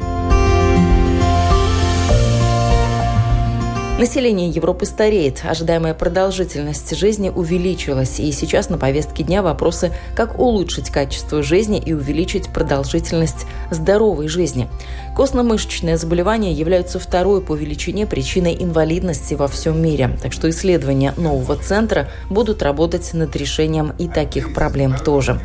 Население 3.99 4.50
Европы 4.50 4.85
стареет, 4.85 5.41
ожидаемая 5.43 5.95
продолжительность 5.95 6.95
жизни 6.95 7.31
увеличилась, 7.31 8.21
и 8.21 8.31
сейчас 8.31 8.69
на 8.69 8.76
повестке 8.76 9.25
дня 9.25 9.43
вопросы, 9.43 9.91
как 10.15 10.38
улучшить 10.38 10.91
качество 10.91 11.43
жизни 11.43 11.83
и 11.83 11.95
увеличить 11.95 12.50
продолжительность 12.50 13.47
здоровой 13.71 14.29
жизни. 14.29 14.69
Костно-мышечные 15.17 15.97
заболевания 15.97 16.53
являются 16.53 16.99
второй 16.99 17.41
по 17.41 17.55
величине 17.55 18.07
причиной 18.07 18.55
инвалидности 18.61 19.33
во 19.33 19.49
всем 19.49 19.81
мире, 19.81 20.11
так 20.23 20.35
что 20.35 20.50
исследования 20.50 21.15
нового 21.17 21.57
центра 21.57 22.11
будут 22.29 22.62
работать 22.62 23.15
над 23.15 23.35
решением 23.35 23.95
и 23.99 24.09
таких 24.09 24.53
проблем 24.53 24.95
тоже. 25.03 25.41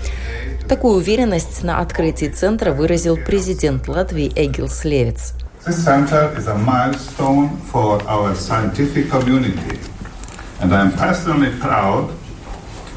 Такую 0.67 0.96
уверенность 0.96 1.63
на 1.63 1.79
открытии 1.79 2.27
центра 2.27 2.74
выразил 2.74 3.15
президент 3.15 3.88
Латвии 3.88 4.29
Эгилс 4.36 4.84
Левиц. 4.84 5.36
This 5.63 5.83
center 5.83 6.33
is 6.35 6.47
a 6.47 6.57
milestone 6.57 7.49
for 7.71 8.01
our 8.09 8.33
scientific 8.33 9.11
community, 9.11 9.77
and 10.59 10.73
I 10.73 10.81
am 10.81 10.91
personally 10.91 11.51
proud 11.59 12.09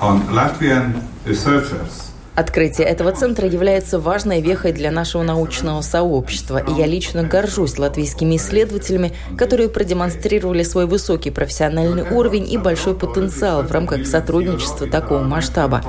on 0.00 0.22
Latvian 0.32 1.02
researchers 1.26 2.14
Открытие 2.34 2.88
этого 2.88 3.12
центра 3.12 3.46
является 3.46 4.00
важной 4.00 4.40
вехой 4.40 4.72
для 4.72 4.90
нашего 4.90 5.22
научного 5.22 5.82
сообщества, 5.82 6.58
и 6.58 6.72
я 6.72 6.86
лично 6.86 7.22
горжусь 7.22 7.78
латвийскими 7.78 8.36
исследователями, 8.36 9.12
которые 9.38 9.68
продемонстрировали 9.68 10.64
свой 10.64 10.86
высокий 10.86 11.30
профессиональный 11.30 12.02
уровень 12.02 12.50
и 12.50 12.58
большой 12.58 12.96
потенциал 12.96 13.62
в 13.62 13.70
рамках 13.70 14.06
сотрудничества 14.08 14.88
такого 14.88 15.22
масштаба. 15.22 15.84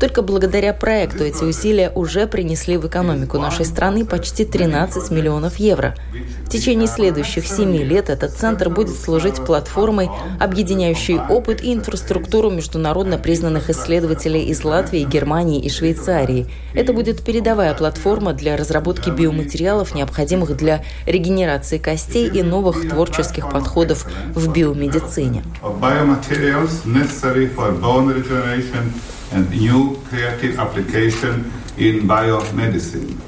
Только 0.00 0.22
благодаря 0.22 0.72
проекту 0.72 1.24
эти 1.24 1.44
усилия 1.44 1.92
уже 1.94 2.26
принесли 2.26 2.78
в 2.78 2.88
экономику 2.88 3.38
нашей 3.38 3.66
страны 3.66 4.06
почти 4.06 4.46
13 4.46 5.10
миллионов 5.10 5.56
евро. 5.56 5.94
В 6.46 6.48
течение 6.48 6.88
следующих 6.88 7.46
семи 7.46 7.84
лет 7.84 8.08
этот 8.08 8.32
центр 8.32 8.70
будет 8.70 8.96
служить 8.96 9.44
платформой, 9.44 10.08
объединяющей 10.40 11.20
опыт 11.20 11.62
и 11.62 11.74
инфраструктуру 11.74 12.50
международно 12.50 13.18
признанных 13.18 13.68
исследователей 13.68 14.44
из 14.44 14.64
Латвии, 14.64 15.04
Германии 15.04 15.60
и 15.60 15.68
Швейцарии. 15.68 16.46
Это 16.72 16.94
будет 16.94 17.22
передовая 17.22 17.74
платформа 17.74 18.32
для 18.32 18.56
разработки 18.56 19.10
биоматериалов, 19.10 19.94
необходимых 19.94 20.56
для 20.56 20.82
регенерации 21.04 21.76
костей 21.76 22.26
и 22.26 22.42
новых 22.42 22.88
творческих 22.88 23.50
подходов 23.50 24.06
в 24.34 24.50
биомедицине. 24.50 25.44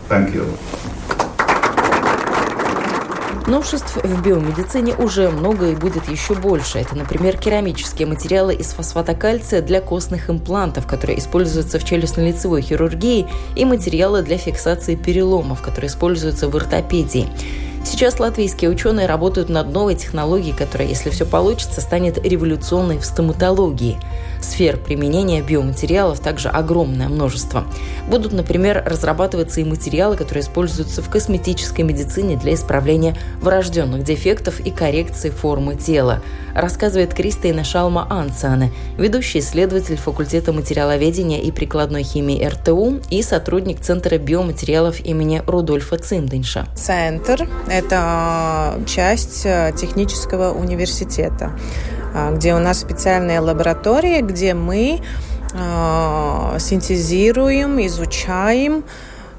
Thank 0.09 0.35
you. 0.35 0.47
Новшеств 3.47 3.97
в 3.97 4.23
биомедицине 4.23 4.95
уже 4.95 5.29
много 5.29 5.71
и 5.71 5.75
будет 5.75 6.09
еще 6.09 6.35
больше. 6.35 6.79
Это, 6.79 6.97
например, 6.97 7.37
керамические 7.37 8.07
материалы 8.07 8.55
из 8.55 8.69
фосфата 8.69 9.15
кальция 9.15 9.63
для 9.63 9.81
костных 9.81 10.31
имплантов, 10.31 10.87
которые 10.87 11.19
используются 11.19 11.79
в 11.79 11.85
челюстно-лицевой 11.85 12.63
хирургии, 12.63 13.27
и 13.57 13.65
материалы 13.65 14.23
для 14.23 14.39
фиксации 14.39 14.95
переломов, 14.95 15.61
которые 15.61 15.89
используются 15.89 16.49
в 16.49 16.57
ортопедии. 16.57 17.29
Сейчас 17.85 18.21
латвийские 18.21 18.71
ученые 18.71 19.07
работают 19.07 19.49
над 19.49 19.73
новой 19.73 19.97
технологией, 19.97 20.57
которая, 20.57 20.89
если 20.89 21.11
все 21.11 21.27
получится, 21.27 21.81
станет 21.81 22.25
революционной 22.25 22.99
в 22.99 23.05
стоматологии. 23.05 23.99
Сфер 24.43 24.77
применения 24.77 25.41
биоматериалов 25.41 26.21
также 26.21 26.49
огромное 26.49 27.09
множество. 27.09 27.65
Будут, 28.09 28.33
например, 28.33 28.83
разрабатываться 28.85 29.61
и 29.61 29.65
материалы, 29.65 30.17
которые 30.17 30.43
используются 30.43 31.01
в 31.01 31.09
косметической 31.09 31.85
медицине 31.85 32.37
для 32.37 32.55
исправления 32.55 33.17
врожденных 33.41 34.05
дефектов 34.05 34.61
и 34.61 34.71
коррекции 34.71 35.31
формы 35.31 35.77
тела, 35.77 36.23
рассказывает 36.55 37.15
Кристина 37.15 37.65
Шалма 37.65 38.07
Анциане, 38.11 38.73
ведущий 38.99 39.39
исследователь 39.39 39.97
факультета 39.97 40.53
материаловедения 40.53 41.41
и 41.41 41.51
прикладной 41.51 42.03
химии 42.03 42.45
РТУ 42.45 43.01
и 43.11 43.23
сотрудник 43.23 43.81
Центра 43.81 44.19
биоматериалов 44.19 45.01
имени 45.01 45.43
Рудольфа 45.47 45.99
Цимденша. 45.99 46.67
Центр– 46.75 47.49
это 47.69 48.81
часть 48.87 49.43
э, 49.45 49.73
технического 49.77 50.53
университета. 50.53 51.53
А, 52.15 52.33
где 52.33 52.55
у 52.55 52.59
нас 52.59 52.81
специальная 52.81 53.41
лаборатория, 53.41 54.21
где 54.21 54.55
мы 54.55 55.01
а, 55.55 56.57
синтезируем, 56.59 57.85
изучаем 57.87 58.85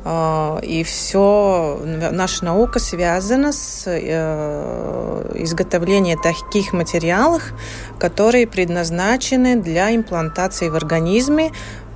а, 0.05 0.59
и 0.61 0.83
все, 0.83 1.79
наша 1.83 2.45
наука 2.45 2.79
связана 2.79 3.53
с 3.53 3.83
э, 3.87 5.31
изготовлением 5.35 6.19
таких 6.19 6.73
материалов, 6.73 7.53
которые 7.99 8.45
предназначены 8.45 9.55
для 9.55 9.95
имплантации 9.95 10.67
в 10.67 10.75
организме, 10.75 11.51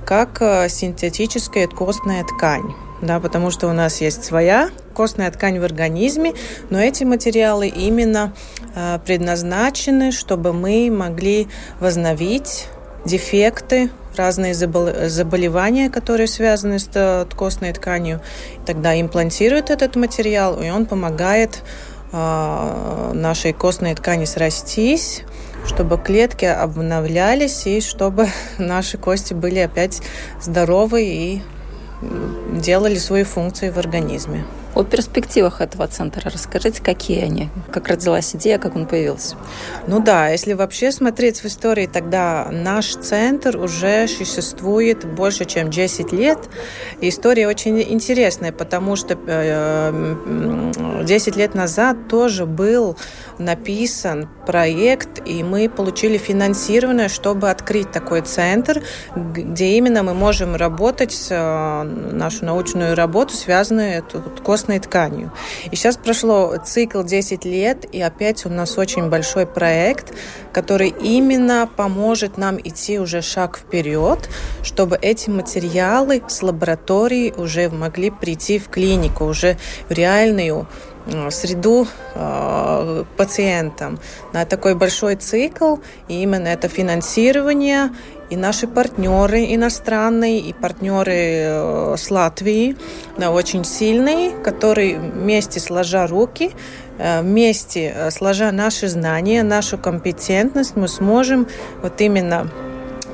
как 0.06 0.40
э, 0.40 0.70
синтетическая 0.70 1.66
костная 1.66 2.24
ткань. 2.24 2.74
Да, 3.02 3.20
потому 3.20 3.50
что 3.50 3.68
у 3.68 3.72
нас 3.72 4.00
есть 4.00 4.24
своя 4.24 4.70
костная 4.98 5.30
ткань 5.30 5.60
в 5.60 5.64
организме, 5.64 6.34
но 6.70 6.80
эти 6.80 7.04
материалы 7.04 7.68
именно 7.68 8.34
э, 8.74 8.98
предназначены, 9.06 10.10
чтобы 10.10 10.52
мы 10.52 10.90
могли 10.90 11.46
возновить 11.78 12.66
дефекты 13.04 13.90
разные 14.16 14.54
заболевания, 14.54 15.88
которые 15.88 16.26
связаны 16.26 16.80
с 16.80 16.88
э, 16.94 17.26
костной 17.36 17.72
тканью. 17.74 18.20
Тогда 18.66 19.00
имплантируют 19.00 19.70
этот 19.70 19.94
материал, 19.94 20.60
и 20.60 20.68
он 20.68 20.84
помогает 20.84 21.62
э, 22.10 23.12
нашей 23.14 23.52
костной 23.52 23.94
ткани 23.94 24.24
срастись, 24.24 25.22
чтобы 25.64 25.96
клетки 25.96 26.46
обновлялись 26.46 27.68
и 27.68 27.80
чтобы 27.80 28.26
наши 28.58 28.98
кости 28.98 29.32
были 29.32 29.60
опять 29.60 30.02
здоровы 30.42 31.04
и 31.04 31.42
делали 32.00 32.96
свои 32.96 33.24
функции 33.24 33.70
в 33.70 33.78
организме. 33.78 34.44
О 34.74 34.84
перспективах 34.84 35.60
этого 35.60 35.88
центра 35.88 36.30
расскажите, 36.30 36.82
какие 36.82 37.24
они, 37.24 37.48
как 37.72 37.88
родилась 37.88 38.36
идея, 38.36 38.58
как 38.58 38.76
он 38.76 38.86
появился. 38.86 39.34
Ну 39.88 39.98
да, 39.98 40.28
если 40.28 40.52
вообще 40.52 40.92
смотреть 40.92 41.42
в 41.42 41.46
истории, 41.46 41.88
тогда 41.92 42.48
наш 42.52 42.94
центр 42.94 43.56
уже 43.56 44.06
существует 44.06 45.04
больше, 45.04 45.46
чем 45.46 45.70
10 45.70 46.12
лет. 46.12 46.38
И 47.00 47.08
история 47.08 47.48
очень 47.48 47.82
интересная, 47.82 48.52
потому 48.52 48.94
что 48.94 49.16
10 49.16 49.26
э, 49.26 51.38
лет 51.38 51.54
назад 51.54 52.08
тоже 52.08 52.46
был 52.46 52.96
написан 53.38 54.28
проект, 54.46 55.26
и 55.26 55.42
мы 55.42 55.68
получили 55.68 56.18
финансирование, 56.18 57.08
чтобы 57.08 57.50
открыть 57.50 57.90
такой 57.90 58.20
центр, 58.20 58.82
где 59.16 59.76
именно 59.76 60.04
мы 60.04 60.14
можем 60.14 60.54
работать, 60.54 61.26
э, 61.30 61.87
нашу 61.88 62.44
научную 62.44 62.94
работу, 62.94 63.34
связанную 63.34 64.04
с 64.12 64.40
костной 64.42 64.78
тканью. 64.78 65.32
И 65.70 65.76
сейчас 65.76 65.96
прошло 65.96 66.56
цикл 66.64 67.02
10 67.02 67.44
лет, 67.44 67.86
и 67.92 68.00
опять 68.00 68.46
у 68.46 68.48
нас 68.48 68.78
очень 68.78 69.08
большой 69.08 69.46
проект, 69.46 70.14
который 70.52 70.88
именно 70.88 71.68
поможет 71.76 72.38
нам 72.38 72.58
идти 72.58 72.98
уже 72.98 73.22
шаг 73.22 73.58
вперед, 73.58 74.28
чтобы 74.62 74.98
эти 75.00 75.30
материалы 75.30 76.22
с 76.28 76.42
лаборатории 76.42 77.32
уже 77.36 77.68
могли 77.70 78.10
прийти 78.10 78.58
в 78.58 78.68
клинику, 78.68 79.24
уже 79.24 79.56
в 79.88 79.92
реальную 79.92 80.66
Э, 81.10 81.30
среду 81.30 81.86
э, 82.14 83.04
пациентам 83.16 83.98
на 84.32 84.44
такой 84.44 84.74
большой 84.74 85.16
цикл. 85.16 85.76
И 86.08 86.22
именно 86.22 86.48
это 86.48 86.68
финансирование 86.68 87.90
и 88.30 88.36
наши 88.36 88.66
партнеры 88.66 89.54
иностранные, 89.54 90.40
и 90.40 90.52
партнеры 90.52 91.14
э, 91.14 91.94
с 91.96 92.10
Латвии, 92.10 92.76
очень 93.16 93.64
сильные, 93.64 94.30
которые 94.30 94.98
вместе 94.98 95.60
сложа 95.60 96.06
руки, 96.06 96.52
э, 96.98 97.22
вместе 97.22 98.10
сложа 98.10 98.52
наши 98.52 98.88
знания, 98.88 99.42
нашу 99.42 99.78
компетентность, 99.78 100.76
мы 100.76 100.88
сможем 100.88 101.46
вот 101.82 102.00
именно 102.00 102.50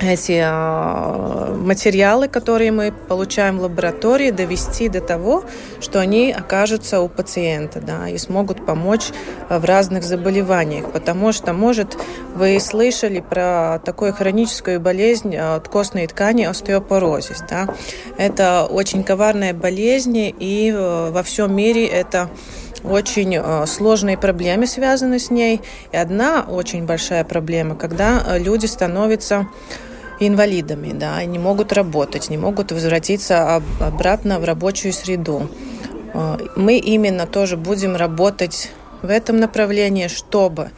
эти 0.00 0.42
э, 0.44 1.54
материалы, 1.54 2.28
которые 2.28 2.72
мы 2.72 2.92
получаем 2.92 3.58
в 3.58 3.62
лаборатории, 3.62 4.30
довести 4.30 4.88
до 4.88 5.00
того, 5.00 5.44
что 5.80 6.00
они 6.00 6.32
окажутся 6.32 7.00
у 7.00 7.08
пациента 7.08 7.80
да, 7.80 8.08
и 8.08 8.18
смогут 8.18 8.64
помочь 8.66 9.10
в 9.48 9.64
разных 9.64 10.04
заболеваниях. 10.04 10.90
Потому 10.92 11.32
что, 11.32 11.52
может, 11.52 11.96
вы 12.34 12.58
слышали 12.60 13.20
про 13.20 13.80
такую 13.84 14.12
хроническую 14.12 14.80
болезнь 14.80 15.36
от 15.36 15.68
костной 15.68 16.06
ткани 16.06 16.44
остеопорозис. 16.44 17.42
Да? 17.48 17.68
Это 18.16 18.66
очень 18.68 19.04
коварная 19.04 19.54
болезнь, 19.54 20.34
и 20.38 20.74
во 20.74 21.22
всем 21.22 21.54
мире 21.54 21.86
это 21.86 22.30
очень 22.84 23.36
э, 23.36 23.66
сложные 23.66 24.18
проблемы 24.18 24.66
связаны 24.66 25.18
с 25.18 25.30
ней. 25.30 25.60
И 25.92 25.96
одна 25.96 26.44
очень 26.48 26.84
большая 26.84 27.24
проблема, 27.24 27.74
когда 27.74 28.22
э, 28.26 28.38
люди 28.38 28.66
становятся 28.66 29.48
инвалидами, 30.20 30.92
да, 30.92 31.24
не 31.24 31.38
могут 31.38 31.72
работать, 31.72 32.30
не 32.30 32.36
могут 32.36 32.70
возвратиться 32.70 33.56
обратно 33.80 34.38
в 34.38 34.44
рабочую 34.44 34.92
среду. 34.92 35.48
Э, 36.12 36.36
мы 36.56 36.76
именно 36.76 37.26
тоже 37.26 37.56
будем 37.56 37.96
работать 37.96 38.70
в 39.02 39.08
этом 39.08 39.38
направлении, 39.38 40.08
чтобы 40.08 40.70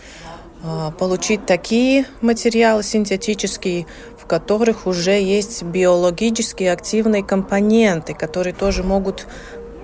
получить 0.99 1.47
такие 1.47 2.07
материалы 2.23 2.83
синтетические, 2.83 3.87
в 4.19 4.27
которых 4.27 4.89
уже 4.89 5.13
есть 5.13 5.63
биологически 5.63 6.65
активные 6.65 7.23
компоненты, 7.23 8.15
которые 8.15 8.53
тоже 8.53 8.83
могут 8.83 9.29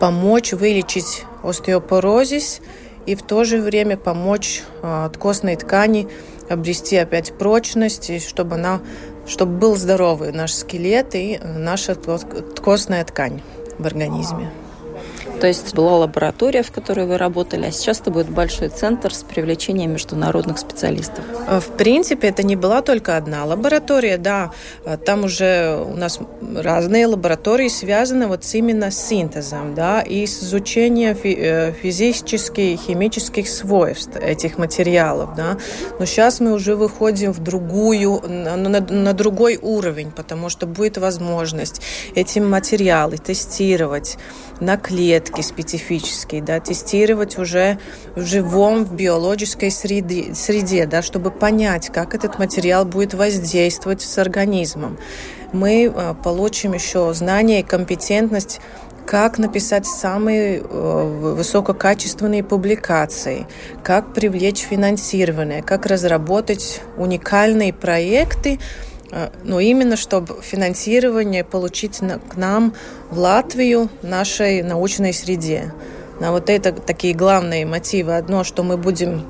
помочь 0.03 0.53
вылечить 0.53 1.23
остеопорозис 1.45 2.61
и 3.07 3.15
в 3.15 3.23
то 3.23 3.45
же 3.45 3.61
время 3.61 3.97
помочь 3.97 4.65
а, 4.83 5.07
от 5.07 5.17
костной 5.17 5.55
ткани 5.55 6.09
обрести 6.51 6.97
опять 6.97 7.33
прочность, 7.39 8.11
и 8.11 8.19
чтобы, 8.19 8.57
она, 8.57 8.81
чтобы 9.29 9.59
был 9.59 9.77
здоровый 9.77 10.33
наш 10.33 10.55
скелет 10.55 11.15
и 11.15 11.39
наша 11.45 11.95
костная 11.95 13.05
ткань 13.05 13.43
в 13.79 13.87
организме. 13.87 14.51
То 15.43 15.49
есть 15.49 15.75
была 15.75 15.97
лаборатория, 15.97 16.63
в 16.63 16.71
которой 16.71 17.05
вы 17.05 17.19
работали, 17.19 17.67
а 17.67 17.73
сейчас 17.73 17.99
это 17.99 18.13
будет 18.13 18.31
большой 18.31 18.69
центр 18.69 19.13
с 19.13 19.25
привлечением 19.25 19.91
международных 19.95 20.57
специалистов. 20.57 21.25
Э, 21.49 21.59
в 21.59 21.77
принципе, 21.77 22.29
это 22.29 22.45
не 22.45 22.55
была 22.55 22.81
только 22.81 23.17
одна 23.17 23.45
лаборатория, 23.45 24.19
да. 24.19 24.53
Э, 24.85 24.97
там 24.97 25.25
уже 25.25 25.85
у 25.85 25.97
нас 25.97 26.21
разные 26.55 27.09
лаборатории 27.09 27.67
связаны 27.67 28.29
вот 28.29 28.45
именно 28.55 28.93
с 28.93 29.09
синтезом, 29.09 29.75
да, 29.75 30.01
и 30.01 30.27
с 30.27 30.45
изучением 30.45 31.19
э, 31.25 31.73
физических, 31.73 32.79
химических 32.79 33.49
свойств 33.49 34.15
этих 34.15 34.59
материалов, 34.59 35.35
да. 35.35 35.59
Но 35.99 36.05
сейчас 36.05 36.39
мы 36.39 36.53
уже 36.53 36.77
выходим 36.77 37.33
в 37.33 37.41
другую, 37.41 38.23
на, 38.29 38.57
на 38.57 39.13
другой 39.13 39.59
уровень, 39.61 40.13
потому 40.13 40.51
что 40.51 40.67
будет 40.69 40.99
возможность 40.99 41.83
эти 42.15 42.39
материалы 42.39 43.19
тестировать 43.19 44.19
на 44.61 44.77
клетки 44.77 45.32
специфические, 45.41 46.43
да, 46.43 46.61
тестировать 46.61 47.39
уже 47.39 47.79
в 48.15 48.25
живом, 48.25 48.85
в 48.85 48.95
биологической 48.95 49.71
среде, 49.71 50.35
среде 50.35 50.87
да, 50.87 51.01
чтобы 51.01 51.31
понять, 51.31 51.89
как 51.89 52.15
этот 52.15 52.39
материал 52.39 52.85
будет 52.85 53.15
воздействовать 53.15 54.03
с 54.03 54.19
организмом. 54.19 54.99
Мы 55.53 55.85
э, 55.85 56.15
получим 56.23 56.75
еще 56.75 57.15
знания 57.15 57.61
и 57.61 57.63
компетентность 57.63 58.61
как 59.07 59.39
написать 59.39 59.87
самые 59.87 60.59
э, 60.59 61.35
высококачественные 61.37 62.45
публикации, 62.45 63.47
как 63.83 64.15
привлечь 64.15 64.61
финансирование, 64.61 65.63
как 65.63 65.87
разработать 65.87 66.81
уникальные 66.97 67.73
проекты, 67.73 68.59
но 69.45 69.61
именно 69.61 69.97
чтобы 69.97 70.41
финансирование 70.43 71.45
получить 71.45 71.99
к 71.99 72.37
нам 72.37 72.75
в 73.11 73.19
Латвию, 73.19 73.89
нашей 74.03 74.63
научной 74.63 75.13
среде. 75.13 75.73
На 76.21 76.33
вот 76.33 76.49
это 76.49 76.73
такие 76.73 77.15
главные 77.15 77.67
мотивы. 77.67 78.17
Одно, 78.17 78.45
что 78.45 78.63
мы 78.63 78.77
будем 78.77 79.25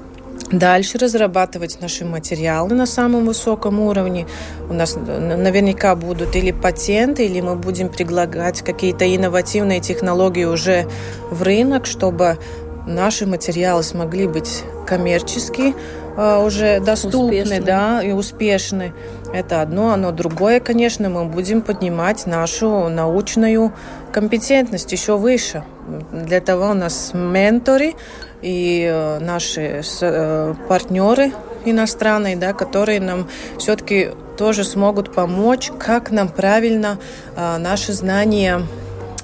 дальше 0.50 0.98
разрабатывать 0.98 1.78
наши 1.80 2.04
материалы 2.04 2.74
на 2.74 2.86
самом 2.86 3.26
высоком 3.26 3.80
уровне. 3.80 4.26
У 4.68 4.72
нас 4.72 4.94
наверняка 4.96 5.94
будут 5.94 6.36
или 6.36 6.52
патенты, 6.52 7.24
или 7.26 7.40
мы 7.40 7.56
будем 7.56 7.88
предлагать 7.88 8.62
какие-то 8.62 9.04
инновативные 9.04 9.80
технологии 9.80 10.44
уже 10.44 10.86
в 11.30 11.42
рынок, 11.42 11.86
чтобы 11.86 12.38
наши 12.86 13.26
материалы 13.26 13.82
смогли 13.82 14.26
быть 14.26 14.64
коммерчески 14.86 15.74
э, 16.16 16.44
уже 16.44 16.80
доступны 16.80 17.42
успешны. 17.42 17.60
Да, 17.60 18.02
и 18.02 18.12
успешны. 18.12 18.92
Это 19.32 19.62
одно, 19.62 19.92
оно 19.92 20.12
другое, 20.12 20.60
конечно, 20.60 21.08
мы 21.08 21.24
будем 21.24 21.62
поднимать 21.62 22.26
нашу 22.26 22.88
научную 22.88 23.72
компетентность 24.12 24.92
еще 24.92 25.16
выше. 25.16 25.64
Для 26.12 26.40
того 26.40 26.70
у 26.70 26.74
нас 26.74 27.12
менторы 27.14 27.94
и 28.42 28.86
э, 28.90 29.18
наши 29.20 29.82
э, 30.00 30.54
партнеры 30.68 31.32
иностранные, 31.64 32.36
да, 32.36 32.52
которые 32.52 33.00
нам 33.00 33.28
все-таки 33.58 34.10
тоже 34.36 34.64
смогут 34.64 35.14
помочь, 35.14 35.70
как 35.78 36.10
нам 36.10 36.28
правильно 36.28 36.98
э, 37.36 37.56
наши 37.58 37.92
знания 37.92 38.62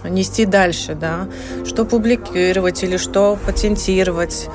нести 0.09 0.45
дальше, 0.45 0.95
да, 0.95 1.29
что 1.65 1.85
публикировать 1.85 2.83
или 2.83 2.97
что 2.97 3.39
патентировать 3.45 4.49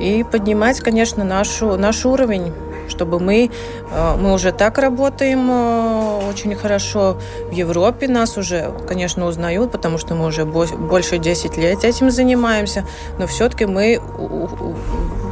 и 0.00 0.24
поднимать, 0.24 0.80
конечно, 0.80 1.24
нашу, 1.24 1.76
наш 1.76 2.04
уровень 2.04 2.52
чтобы 2.90 3.20
мы, 3.20 3.50
э, 3.92 4.16
мы 4.20 4.32
уже 4.34 4.52
так 4.52 4.78
работаем 4.78 5.48
э, 5.50 6.28
очень 6.28 6.54
хорошо. 6.54 7.16
В 7.48 7.52
Европе 7.52 8.08
нас 8.08 8.36
уже, 8.36 8.72
конечно, 8.86 9.26
узнают, 9.26 9.72
потому 9.72 9.96
что 9.96 10.14
мы 10.14 10.26
уже 10.26 10.44
больше 10.44 11.18
10 11.18 11.56
лет 11.56 11.84
этим 11.84 12.10
занимаемся, 12.10 12.84
но 13.18 13.26
все-таки 13.26 13.64
мы 13.64 14.00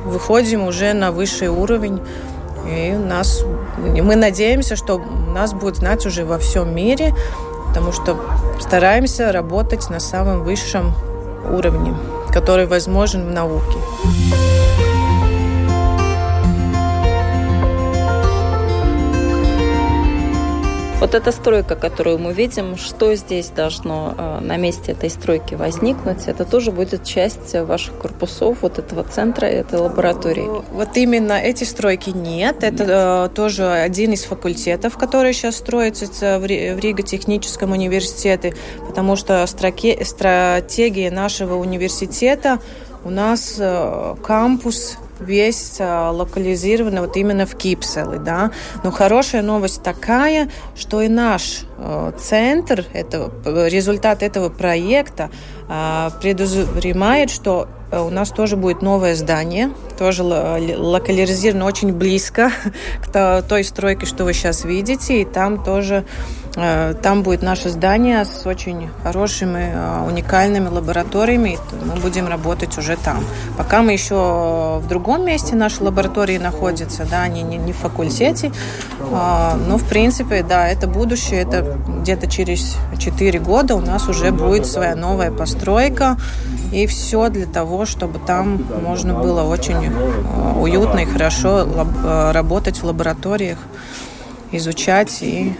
выходим 0.06 0.66
уже 0.66 0.92
на 0.94 1.10
высший 1.12 1.48
уровень. 1.48 2.00
И 2.70 2.92
нас, 2.92 3.44
мы 3.78 4.14
надеемся, 4.14 4.76
что 4.76 4.98
нас 5.34 5.52
будут 5.52 5.76
знать 5.76 6.04
уже 6.06 6.24
во 6.24 6.38
всем 6.38 6.74
мире, 6.74 7.14
потому 7.78 7.92
что 7.92 8.16
стараемся 8.58 9.30
работать 9.30 9.88
на 9.88 10.00
самом 10.00 10.42
высшем 10.42 10.94
уровне, 11.48 11.94
который 12.32 12.66
возможен 12.66 13.28
в 13.28 13.30
науке. 13.30 13.78
Вот 21.08 21.14
эта 21.14 21.32
стройка, 21.32 21.74
которую 21.74 22.18
мы 22.18 22.34
видим, 22.34 22.76
что 22.76 23.14
здесь 23.14 23.48
должно 23.48 24.14
э, 24.14 24.40
на 24.40 24.58
месте 24.58 24.92
этой 24.92 25.08
стройки 25.08 25.54
возникнуть, 25.54 26.26
это 26.26 26.44
тоже 26.44 26.70
будет 26.70 27.02
часть 27.02 27.54
ваших 27.54 27.96
корпусов, 27.96 28.58
вот 28.60 28.78
этого 28.78 29.04
центра, 29.04 29.46
этой 29.46 29.78
лаборатории? 29.78 30.46
Вот 30.70 30.98
именно 30.98 31.32
эти 31.32 31.64
стройки 31.64 32.10
нет. 32.10 32.62
Это 32.62 32.84
нет. 32.84 32.90
Э, 32.90 33.28
тоже 33.34 33.70
один 33.70 34.12
из 34.12 34.24
факультетов, 34.24 34.98
который 34.98 35.32
сейчас 35.32 35.56
строится 35.56 36.38
в 36.38 36.44
Рига 36.44 37.02
техническом 37.02 37.72
университете, 37.72 38.54
потому 38.86 39.16
что 39.16 39.46
стратегия 39.46 41.10
нашего 41.10 41.54
университета 41.54 42.58
у 43.02 43.08
нас 43.08 43.56
э, 43.58 44.14
кампус 44.22 44.98
весь 45.20 45.76
а, 45.80 46.10
локализирован 46.10 47.00
вот 47.00 47.16
именно 47.16 47.46
в 47.46 47.56
Кипселе, 47.56 48.18
да. 48.18 48.50
Но 48.84 48.90
хорошая 48.90 49.42
новость 49.42 49.82
такая, 49.82 50.50
что 50.76 51.00
и 51.02 51.08
наш 51.08 51.64
э, 51.76 52.12
центр, 52.18 52.84
это, 52.92 53.30
результат 53.44 54.22
этого 54.22 54.48
проекта 54.48 55.30
э, 55.30 55.57
предусматривает, 56.20 57.30
что 57.30 57.68
э, 57.90 58.00
у 58.00 58.10
нас 58.10 58.30
тоже 58.30 58.56
будет 58.56 58.82
новое 58.82 59.14
здание, 59.14 59.70
тоже 59.98 60.22
локализировано 60.22 61.66
очень 61.66 61.92
близко 61.92 62.50
к 63.04 63.42
той 63.42 63.64
стройке, 63.64 64.06
что 64.06 64.24
вы 64.24 64.32
сейчас 64.32 64.64
видите, 64.64 65.22
и 65.22 65.24
там 65.24 65.62
тоже 65.62 66.04
Э, 66.60 66.94
там 67.00 67.22
будет 67.22 67.42
наше 67.42 67.68
здание 67.70 68.24
с 68.24 68.44
очень 68.44 68.90
хорошими, 69.04 69.70
э, 69.72 70.06
уникальными 70.08 70.68
лабораториями. 70.68 71.50
И 71.50 71.84
мы 71.84 71.94
будем 72.00 72.26
работать 72.26 72.76
уже 72.78 72.96
там. 72.96 73.24
Пока 73.56 73.82
мы 73.82 73.92
еще 73.92 74.80
в 74.82 74.88
другом 74.88 75.24
месте 75.24 75.54
наши 75.54 75.84
лаборатории 75.84 76.38
находятся, 76.38 77.06
да, 77.08 77.22
они 77.22 77.42
не, 77.42 77.58
не 77.58 77.72
в 77.72 77.76
факультете. 77.76 78.50
А, 79.12 79.56
но, 79.68 79.78
в 79.78 79.84
принципе, 79.88 80.42
да, 80.42 80.68
это 80.68 80.88
будущее. 80.88 81.42
Это 81.42 81.78
где-то 82.00 82.28
через 82.28 82.76
4 82.98 83.38
года 83.38 83.76
у 83.76 83.80
нас 83.80 84.08
уже 84.08 84.32
будет 84.32 84.66
своя 84.66 84.96
новая 84.96 85.30
постройка. 85.30 85.57
И 86.72 86.86
все 86.86 87.28
для 87.28 87.46
того, 87.46 87.86
чтобы 87.86 88.18
там 88.18 88.64
можно 88.82 89.14
было 89.14 89.42
очень 89.42 89.86
э, 89.86 90.52
уютно 90.58 91.00
и 91.00 91.04
хорошо 91.06 91.66
работать 92.32 92.78
в 92.78 92.84
лабораториях, 92.84 93.58
изучать 94.52 95.22
и 95.22 95.54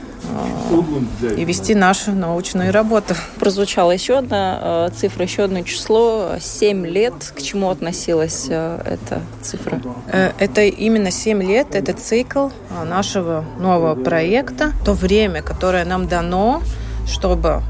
и 1.37 1.45
вести 1.45 1.75
нашу 1.75 2.13
научную 2.13 2.73
работу. 2.73 3.15
Прозвучала 3.39 3.93
еще 3.93 4.19
одна 4.19 4.89
э, 4.89 4.91
цифра, 4.95 5.25
еще 5.25 5.45
одно 5.45 5.63
число. 5.63 6.33
Семь 6.41 6.87
лет. 6.87 7.33
К 7.35 7.41
чему 7.41 7.71
относилась 7.71 8.47
э, 8.49 8.81
эта 8.85 9.23
цифра? 9.43 9.81
Э, 10.13 10.33
это 10.39 10.63
именно 10.63 11.11
семь 11.11 11.43
лет, 11.43 11.75
это 11.75 11.93
цикл 11.93 12.49
нашего 12.85 13.45
нового 13.59 13.95
проекта. 13.95 14.73
То 14.85 14.93
время, 14.93 15.43
которое 15.43 15.85
нам 15.85 16.09
дано, 16.09 16.63
чтобы 17.09 17.63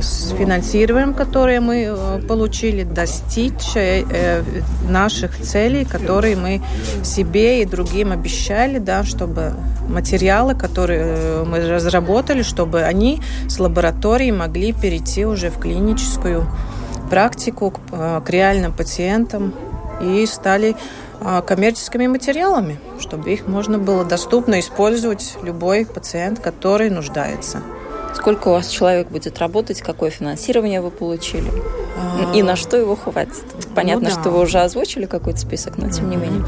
с 0.00 0.30
финансированием, 0.30 1.12
которое 1.12 1.60
мы 1.60 2.20
получили, 2.26 2.82
достичь 2.84 3.74
наших 4.88 5.40
целей, 5.40 5.84
которые 5.84 6.36
мы 6.36 6.62
себе 7.04 7.62
и 7.62 7.64
другим 7.64 8.12
обещали, 8.12 8.78
да, 8.78 9.04
чтобы 9.04 9.52
материалы, 9.88 10.54
которые 10.54 11.02
э, 11.02 11.44
мы 11.44 11.66
разработали, 11.68 12.42
чтобы 12.42 12.82
они 12.82 13.20
с 13.48 13.58
лабораторией 13.58 14.32
могли 14.32 14.72
перейти 14.72 15.24
уже 15.24 15.50
в 15.50 15.58
клиническую 15.58 16.46
практику 17.10 17.70
к, 17.70 17.80
э, 17.92 18.20
к 18.24 18.30
реальным 18.30 18.72
пациентам 18.72 19.54
и 20.00 20.26
стали 20.26 20.76
э, 21.20 21.42
коммерческими 21.46 22.06
материалами, 22.06 22.78
чтобы 23.00 23.32
их 23.32 23.46
можно 23.46 23.78
было 23.78 24.04
доступно 24.04 24.60
использовать 24.60 25.36
любой 25.42 25.86
пациент, 25.86 26.38
который 26.38 26.90
нуждается. 26.90 27.62
Сколько 28.18 28.48
у 28.48 28.50
вас 28.50 28.68
человек 28.68 29.08
будет 29.08 29.38
работать, 29.38 29.80
какое 29.80 30.10
финансирование 30.10 30.80
вы 30.80 30.90
получили 30.90 31.52
и 32.34 32.42
на 32.42 32.56
что 32.56 32.76
его 32.76 32.96
хватит? 32.96 33.44
Понятно, 33.74 34.08
ну, 34.08 34.14
да. 34.14 34.20
что 34.20 34.30
вы 34.30 34.40
уже 34.40 34.58
озвучили 34.58 35.06
какой-то 35.06 35.38
список, 35.38 35.78
но 35.78 35.88
тем 35.88 36.10
не 36.10 36.16
менее. 36.16 36.44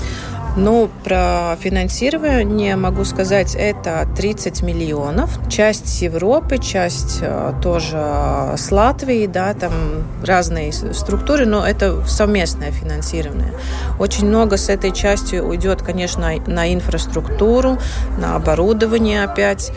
Ну, 0.56 0.90
про 1.04 1.56
финансирование 1.61 2.74
могу 2.74 3.04
сказать, 3.04 3.54
это 3.54 4.09
30 4.16 4.62
миллионов. 4.62 5.38
Часть 5.48 6.02
Европы, 6.02 6.59
часть 6.59 7.18
э, 7.22 7.52
тоже 7.62 8.54
с 8.56 8.72
Латвии, 8.72 9.26
да, 9.26 9.54
там 9.54 9.72
разные 10.24 10.72
структуры, 10.72 11.46
но 11.46 11.64
это 11.64 12.04
совместное 12.06 12.72
финансирование. 12.72 13.52
Очень 14.00 14.26
много 14.26 14.56
с 14.56 14.68
этой 14.68 14.90
частью 14.90 15.46
уйдет, 15.46 15.83
конечно, 15.83 16.33
на 16.46 16.72
инфраструктуру, 16.72 17.78
на 18.18 18.35
оборудование 18.35 19.22
опять. 19.22 19.70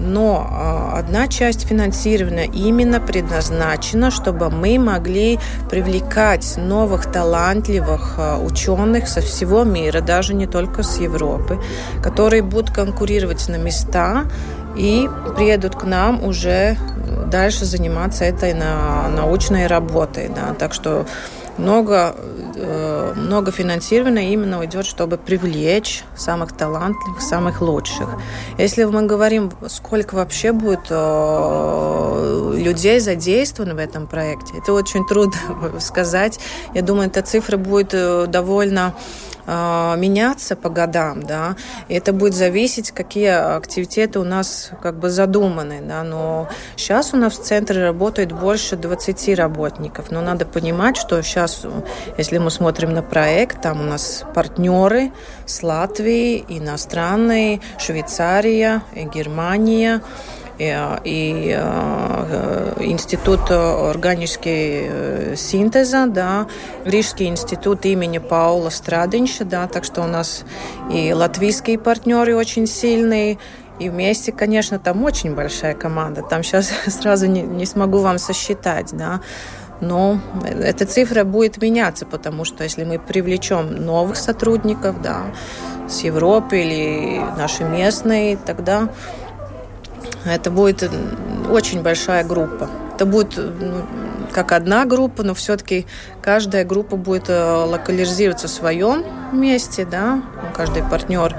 Но 0.00 0.48
а, 0.50 0.98
одна 0.98 1.28
часть 1.28 1.66
финансирования 1.68 2.46
именно 2.46 3.00
предназначена, 3.00 4.10
чтобы 4.10 4.50
мы 4.50 4.78
могли 4.78 5.38
привлекать 5.70 6.54
новых 6.56 7.06
талантливых 7.12 8.14
а, 8.18 8.38
ученых 8.38 9.08
со 9.08 9.20
всего 9.20 9.64
мира, 9.64 10.00
даже 10.00 10.34
не 10.34 10.46
только 10.46 10.82
с 10.82 10.98
Европы, 10.98 11.60
которые 12.02 12.42
будут 12.42 12.70
конкурировать 12.70 13.48
на 13.48 13.56
места 13.56 14.24
и 14.76 15.08
приедут 15.36 15.74
к 15.74 15.84
нам 15.84 16.24
уже 16.24 16.76
дальше 17.26 17.64
заниматься 17.64 18.24
этой 18.24 18.54
научной 18.54 19.66
работой. 19.66 20.28
Да. 20.28 20.54
Так 20.54 20.74
что 20.74 21.06
много, 21.60 22.14
э, 22.56 23.12
много 23.16 23.52
финансирования 23.52 24.32
именно 24.32 24.58
уйдет, 24.58 24.86
чтобы 24.86 25.16
привлечь 25.18 26.02
самых 26.16 26.52
талантливых, 26.52 27.20
самых 27.20 27.60
лучших. 27.60 28.08
Если 28.58 28.84
мы 28.84 29.02
говорим, 29.02 29.52
сколько 29.68 30.14
вообще 30.14 30.52
будет 30.52 30.86
э, 30.90 32.54
людей 32.56 33.00
задействовано 33.00 33.74
в 33.74 33.78
этом 33.78 34.06
проекте, 34.06 34.58
это 34.58 34.72
очень 34.72 35.06
трудно 35.06 35.38
сказать. 35.80 36.40
Я 36.74 36.82
думаю, 36.82 37.08
эта 37.08 37.22
цифра 37.22 37.56
будет 37.56 37.94
э, 37.94 38.26
довольно 38.26 38.94
а, 39.52 39.96
меняться 39.96 40.54
по 40.54 40.68
годам, 40.68 41.24
да, 41.24 41.56
и 41.88 41.94
это 41.94 42.12
будет 42.12 42.34
зависеть, 42.34 42.92
какие 42.92 43.56
активитеты 43.56 44.20
у 44.20 44.24
нас 44.24 44.70
как 44.80 45.00
бы 45.00 45.10
задуманы, 45.10 45.80
да, 45.82 46.04
но 46.04 46.48
сейчас 46.76 47.12
у 47.14 47.16
нас 47.16 47.36
в 47.36 47.42
центре 47.42 47.82
работает 47.82 48.30
больше 48.30 48.76
20 48.76 49.34
работников, 49.36 50.12
но 50.12 50.20
надо 50.20 50.46
понимать, 50.46 50.96
что 50.96 51.20
сейчас, 51.22 51.66
если 52.16 52.38
мы 52.38 52.52
смотрим 52.52 52.94
на 52.94 53.02
проект, 53.02 53.60
там 53.60 53.80
у 53.80 53.84
нас 53.84 54.22
партнеры 54.36 55.10
с 55.46 55.64
Латвии, 55.64 56.44
иностранные, 56.48 57.60
Швейцария, 57.76 58.82
Германия, 58.94 60.00
и 60.60 61.54
э, 61.56 62.74
Институт 62.80 63.50
органической 63.50 64.88
э, 64.88 65.34
синтеза, 65.36 66.06
да, 66.06 66.46
Рижский 66.84 67.26
институт 67.26 67.86
имени 67.86 68.18
Паула 68.18 68.70
Страдинча, 68.70 69.44
да, 69.44 69.66
так 69.66 69.84
что 69.84 70.02
у 70.02 70.06
нас 70.06 70.44
и 70.92 71.12
латвийские 71.12 71.78
партнеры 71.78 72.36
очень 72.36 72.66
сильные, 72.66 73.38
и 73.78 73.88
вместе, 73.88 74.30
конечно, 74.30 74.78
там 74.78 75.02
очень 75.04 75.34
большая 75.34 75.74
команда. 75.74 76.22
Там 76.22 76.42
сейчас 76.42 76.70
сразу 76.86 77.26
не, 77.26 77.42
не 77.42 77.64
смогу 77.64 77.98
вам 77.98 78.18
сосчитать, 78.18 78.90
да. 78.92 79.20
Но 79.80 80.20
эта 80.44 80.84
цифра 80.84 81.24
будет 81.24 81.60
меняться, 81.62 82.04
потому 82.04 82.44
что 82.44 82.64
если 82.64 82.84
мы 82.84 82.98
привлечем 82.98 83.74
новых 83.82 84.16
сотрудников, 84.16 85.00
да, 85.00 85.22
с 85.88 86.00
Европы 86.00 86.60
или 86.60 87.18
наши 87.38 87.64
местные, 87.64 88.36
тогда 88.36 88.90
это 90.24 90.50
будет 90.50 90.88
очень 91.50 91.82
большая 91.82 92.24
группа. 92.24 92.68
Это 92.94 93.06
будет 93.06 93.36
ну, 93.36 93.86
как 94.32 94.52
одна 94.52 94.84
группа, 94.84 95.22
но 95.22 95.34
все-таки 95.34 95.86
каждая 96.22 96.64
группа 96.64 96.96
будет 96.96 97.28
э, 97.28 97.64
локализироваться 97.64 98.48
в 98.48 98.50
своем 98.50 99.04
месте, 99.32 99.84
да, 99.84 100.22
каждый 100.54 100.82
партнер. 100.82 101.34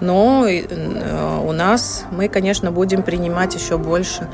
Но 0.00 0.46
э, 0.46 1.40
у 1.44 1.52
нас 1.52 2.04
мы, 2.10 2.28
конечно, 2.28 2.70
будем 2.70 3.02
принимать 3.02 3.54
еще 3.54 3.78
больше 3.78 4.28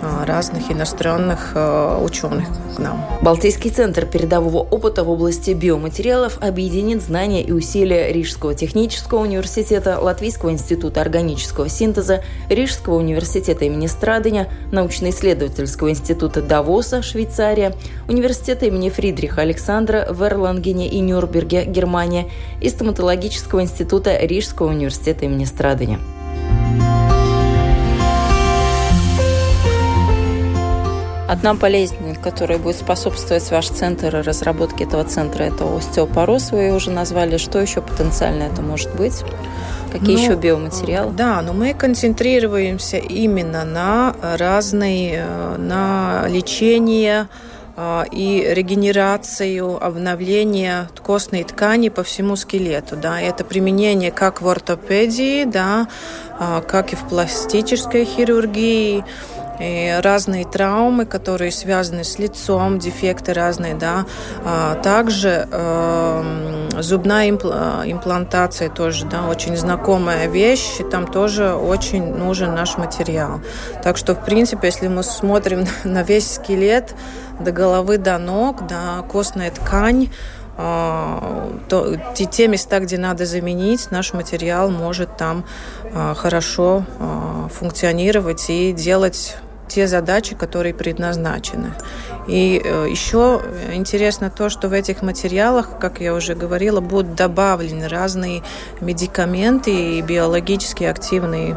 разных 0.00 0.70
иностранных 0.70 1.56
ученых 2.02 2.46
к 2.76 2.78
нам. 2.78 3.04
Балтийский 3.22 3.70
центр 3.70 4.06
передового 4.06 4.58
опыта 4.58 5.04
в 5.04 5.10
области 5.10 5.50
биоматериалов 5.50 6.38
объединит 6.40 7.02
знания 7.02 7.42
и 7.42 7.52
усилия 7.52 8.12
Рижского 8.12 8.54
технического 8.54 9.20
университета, 9.20 9.98
Латвийского 10.00 10.50
института 10.50 11.00
органического 11.00 11.68
синтеза, 11.68 12.22
Рижского 12.48 12.96
университета 12.96 13.64
имени 13.64 13.86
Страдыня, 13.86 14.48
научно-исследовательского 14.72 15.90
института 15.90 16.42
Давоса, 16.42 17.02
Швейцария, 17.02 17.74
университета 18.08 18.66
имени 18.66 18.90
Фридриха 18.90 19.42
Александра 19.42 20.06
в 20.10 20.22
Эрлангене 20.22 20.88
и 20.88 21.00
Нюрнберге, 21.00 21.64
Германия 21.64 22.28
и 22.60 22.68
стоматологического 22.68 23.62
института 23.62 24.16
Рижского 24.18 24.68
университета 24.68 25.26
имени 25.26 25.44
Страдыня. 25.44 25.98
Одна 31.30 31.54
болезнь, 31.54 32.16
которая 32.20 32.58
будет 32.58 32.78
способствовать 32.78 33.48
ваш 33.52 33.68
центр 33.68 34.16
и 34.16 34.20
разработке 34.20 34.82
этого 34.82 35.04
центра, 35.04 35.44
это 35.44 35.64
остеопороз, 35.76 36.50
вы 36.50 36.74
уже 36.74 36.90
назвали. 36.90 37.36
Что 37.36 37.60
еще 37.60 37.82
потенциально 37.82 38.42
это 38.42 38.62
может 38.62 38.92
быть? 38.96 39.22
Какие 39.92 40.16
ну, 40.16 40.22
еще 40.22 40.34
биоматериалы? 40.34 41.12
Да, 41.12 41.40
но 41.42 41.52
мы 41.52 41.72
концентрируемся 41.72 42.96
именно 42.96 43.64
на 43.64 44.16
разные, 44.38 45.24
э, 45.24 45.56
на 45.56 46.26
лечение 46.26 47.28
э, 47.76 48.02
и 48.10 48.44
регенерацию, 48.52 49.80
обновление 49.80 50.88
костной 51.00 51.44
ткани 51.44 51.90
по 51.90 52.02
всему 52.02 52.34
скелету. 52.34 52.96
Да. 52.96 53.20
Это 53.20 53.44
применение 53.44 54.10
как 54.10 54.42
в 54.42 54.48
ортопедии, 54.48 55.44
да, 55.44 55.86
э, 56.40 56.60
как 56.66 56.92
и 56.92 56.96
в 56.96 57.08
пластической 57.08 58.04
хирургии, 58.04 59.04
и 59.60 60.00
разные 60.02 60.44
травмы, 60.44 61.04
которые 61.04 61.52
связаны 61.52 62.04
с 62.04 62.18
лицом, 62.18 62.78
дефекты 62.78 63.32
разные, 63.32 63.74
да. 63.74 64.06
А 64.44 64.76
также 64.76 65.46
э, 65.50 66.68
зубная 66.78 67.28
имплантация 67.30 68.70
тоже, 68.70 69.06
да, 69.06 69.28
очень 69.28 69.56
знакомая 69.56 70.28
вещь, 70.28 70.80
и 70.80 70.84
там 70.84 71.06
тоже 71.06 71.54
очень 71.54 72.14
нужен 72.14 72.54
наш 72.54 72.78
материал. 72.78 73.40
Так 73.82 73.96
что, 73.96 74.14
в 74.14 74.24
принципе, 74.24 74.68
если 74.68 74.88
мы 74.88 75.02
смотрим 75.02 75.66
на 75.84 76.02
весь 76.02 76.34
скелет, 76.34 76.94
до 77.38 77.52
головы 77.52 77.98
до 77.98 78.18
ног, 78.18 78.66
да, 78.66 79.02
костная 79.08 79.50
ткань, 79.50 80.10
а, 80.62 81.50
то, 81.68 81.96
те, 82.14 82.26
те 82.26 82.46
места, 82.46 82.80
где 82.80 82.98
надо 82.98 83.24
заменить, 83.24 83.90
наш 83.90 84.12
материал 84.12 84.70
может 84.70 85.16
там 85.16 85.44
а, 85.94 86.14
хорошо 86.14 86.84
а, 86.98 87.48
функционировать 87.48 88.50
и 88.50 88.72
делать 88.72 89.36
те 89.70 89.86
задачи, 89.86 90.34
которые 90.34 90.74
предназначены. 90.74 91.72
И 92.26 92.60
э, 92.62 92.86
еще 92.90 93.40
интересно 93.72 94.30
то, 94.30 94.50
что 94.50 94.68
в 94.68 94.72
этих 94.72 95.02
материалах, 95.02 95.78
как 95.78 96.00
я 96.00 96.12
уже 96.14 96.34
говорила, 96.34 96.80
будут 96.80 97.14
добавлены 97.14 97.88
разные 97.88 98.42
медикаменты 98.80 99.70
и 99.70 100.02
биологически 100.02 100.84
активные 100.84 101.56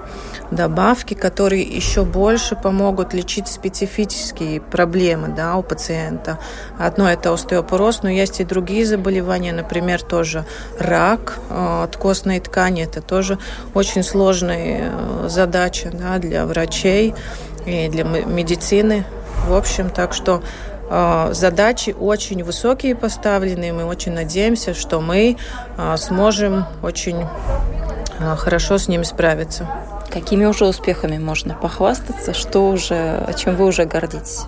добавки, 0.52 1.16
которые 1.16 1.64
еще 1.64 2.06
больше 2.06 2.56
помогут 2.56 3.14
лечить 3.14 3.48
специфические 3.48 4.62
проблемы 4.62 5.30
да, 5.30 5.56
у 5.56 5.64
пациента. 5.64 6.40
Одно 6.78 7.10
это 7.10 7.34
остеопороз, 7.34 8.04
но 8.04 8.10
есть 8.10 8.40
и 8.40 8.44
другие 8.44 8.86
заболевания, 8.86 9.54
например, 9.54 10.02
тоже 10.02 10.46
рак 10.80 11.40
э, 11.50 11.88
костной 12.04 12.40
ткани. 12.40 12.84
Это 12.84 13.02
тоже 13.02 13.38
очень 13.74 14.04
сложная 14.04 14.92
э, 14.92 15.30
задача 15.30 15.90
да, 15.92 16.18
для 16.18 16.46
врачей 16.46 17.16
и 17.66 17.90
для 17.90 18.04
медицины. 18.04 19.06
В 19.48 19.54
общем, 19.54 19.90
так 19.90 20.14
что 20.14 20.42
э, 20.90 21.30
задачи 21.34 21.96
очень 22.00 22.44
высокие 22.44 22.96
поставлены, 22.96 23.74
мы 23.74 23.86
очень 23.86 24.14
надеемся, 24.14 24.74
что 24.74 25.02
мы 25.02 25.38
э, 25.78 25.98
сможем 25.98 26.66
очень 26.82 27.26
э, 28.20 28.36
хорошо 28.38 28.78
с 28.78 28.88
ними 28.88 29.04
справиться. 29.04 29.68
Какими 30.10 30.46
уже 30.46 30.66
успехами 30.66 31.18
можно 31.18 31.56
похвастаться? 31.56 32.34
Что 32.34 32.70
уже, 32.70 33.34
чем 33.36 33.56
вы 33.56 33.66
уже 33.66 33.86
гордитесь? 33.86 34.44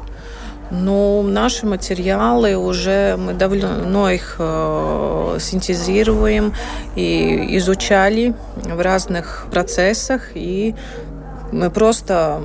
Ну, 0.71 1.21
наши 1.21 1.65
материалы 1.67 2.55
уже 2.57 3.17
мы 3.17 3.33
давно 3.33 4.09
их 4.09 4.37
э, 4.39 5.37
синтезируем 5.39 6.53
и 6.95 7.57
изучали 7.57 8.33
в 8.55 8.81
разных 8.81 9.45
процессах 9.51 10.31
и 10.33 10.73
мы 11.51 11.69
просто 11.69 12.41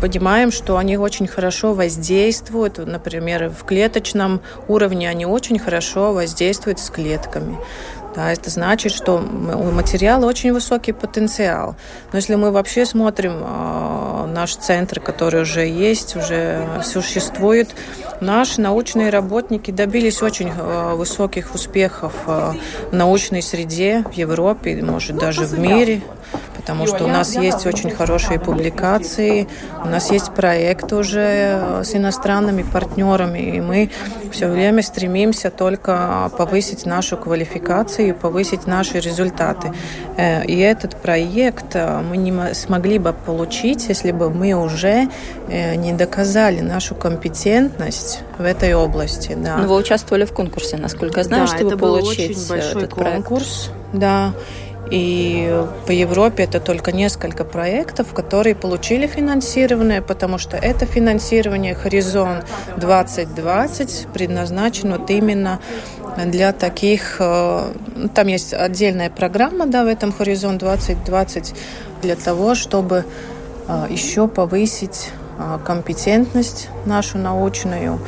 понимаем, 0.00 0.50
что 0.50 0.76
они 0.76 0.96
очень 0.96 1.26
хорошо 1.26 1.74
воздействуют. 1.74 2.78
Например, 2.78 3.50
в 3.50 3.64
клеточном 3.64 4.40
уровне 4.68 5.08
они 5.08 5.26
очень 5.26 5.58
хорошо 5.58 6.12
воздействуют 6.12 6.78
с 6.78 6.90
клетками. 6.90 7.58
Да, 8.14 8.32
это 8.32 8.50
значит, 8.50 8.92
что 8.92 9.18
у 9.18 9.70
материала 9.70 10.26
очень 10.26 10.52
высокий 10.52 10.92
потенциал. 10.92 11.76
Но 12.12 12.18
если 12.18 12.34
мы 12.34 12.50
вообще 12.50 12.84
смотрим 12.84 13.34
э, 13.40 14.26
наш 14.34 14.56
центр, 14.56 14.98
который 14.98 15.42
уже 15.42 15.64
есть, 15.66 16.16
уже 16.16 16.66
существует, 16.82 17.70
наши 18.20 18.60
научные 18.60 19.10
работники 19.10 19.70
добились 19.70 20.22
очень 20.22 20.50
э, 20.50 20.94
высоких 20.96 21.54
успехов 21.54 22.12
э, 22.26 22.52
в 22.90 22.94
научной 22.94 23.42
среде 23.42 24.04
в 24.10 24.12
Европе, 24.14 24.82
может 24.82 25.16
даже 25.16 25.44
в 25.44 25.56
мире 25.56 26.02
потому 26.60 26.86
что 26.86 27.04
у 27.04 27.08
нас 27.08 27.36
есть 27.36 27.66
очень 27.66 27.90
хорошие 27.90 28.38
публикации, 28.38 29.48
у 29.82 29.88
нас 29.88 30.10
есть 30.10 30.32
проект 30.34 30.92
уже 30.92 31.20
э, 31.20 31.84
с 31.84 31.94
иностранными 31.94 32.62
партнерами, 32.62 33.38
и 33.38 33.60
мы 33.60 33.90
все 34.30 34.46
время 34.46 34.82
стремимся 34.82 35.50
только 35.50 36.30
повысить 36.36 36.86
нашу 36.86 37.16
квалификацию, 37.16 38.14
повысить 38.14 38.66
наши 38.66 39.00
результаты. 39.00 39.72
Э, 40.16 40.44
и 40.44 40.58
этот 40.58 40.96
проект 40.96 41.74
э, 41.74 42.00
мы 42.00 42.16
не 42.18 42.54
смогли 42.54 42.98
бы 42.98 43.12
получить, 43.12 43.88
если 43.88 44.12
бы 44.12 44.30
мы 44.30 44.52
уже 44.52 45.08
не 45.48 45.92
доказали 45.92 46.60
нашу 46.60 46.94
компетентность 46.94 48.20
в 48.38 48.44
этой 48.44 48.74
области. 48.74 49.36
Да. 49.36 49.56
Но 49.56 49.66
вы 49.66 49.76
участвовали 49.76 50.24
в 50.24 50.32
конкурсе, 50.32 50.76
насколько 50.76 51.20
я 51.20 51.24
знаю, 51.24 51.46
да, 51.46 51.56
чтобы 51.56 51.70
это 51.70 51.78
получить 51.78 52.36
был 52.36 52.42
очень 52.42 52.48
большой 52.48 52.82
этот 52.82 52.94
конкурс. 52.94 53.64
Проект. 53.64 53.80
Да. 54.00 54.32
И 54.90 55.64
по 55.86 55.92
Европе 55.92 56.44
это 56.44 56.58
только 56.58 56.90
несколько 56.90 57.44
проектов, 57.44 58.12
которые 58.12 58.56
получили 58.56 59.06
финансирование, 59.06 60.02
потому 60.02 60.38
что 60.38 60.56
это 60.56 60.84
финансирование 60.84 61.74
«Хоризонт 61.74 62.44
2020» 62.76 64.12
предназначено 64.12 64.98
вот 64.98 65.10
именно 65.10 65.60
для 66.26 66.52
таких... 66.52 67.16
Э, 67.20 67.72
там 68.14 68.26
есть 68.26 68.52
отдельная 68.52 69.10
программа 69.10 69.66
да, 69.66 69.84
в 69.84 69.86
этом 69.86 70.12
«Хоризонт 70.12 70.62
2020» 70.62 71.54
для 72.02 72.16
того, 72.16 72.54
чтобы 72.54 73.04
э, 73.68 73.86
еще 73.90 74.26
повысить 74.26 75.10
э, 75.38 75.58
компетентность 75.64 76.68
нашу 76.84 77.18
научную 77.18 78.00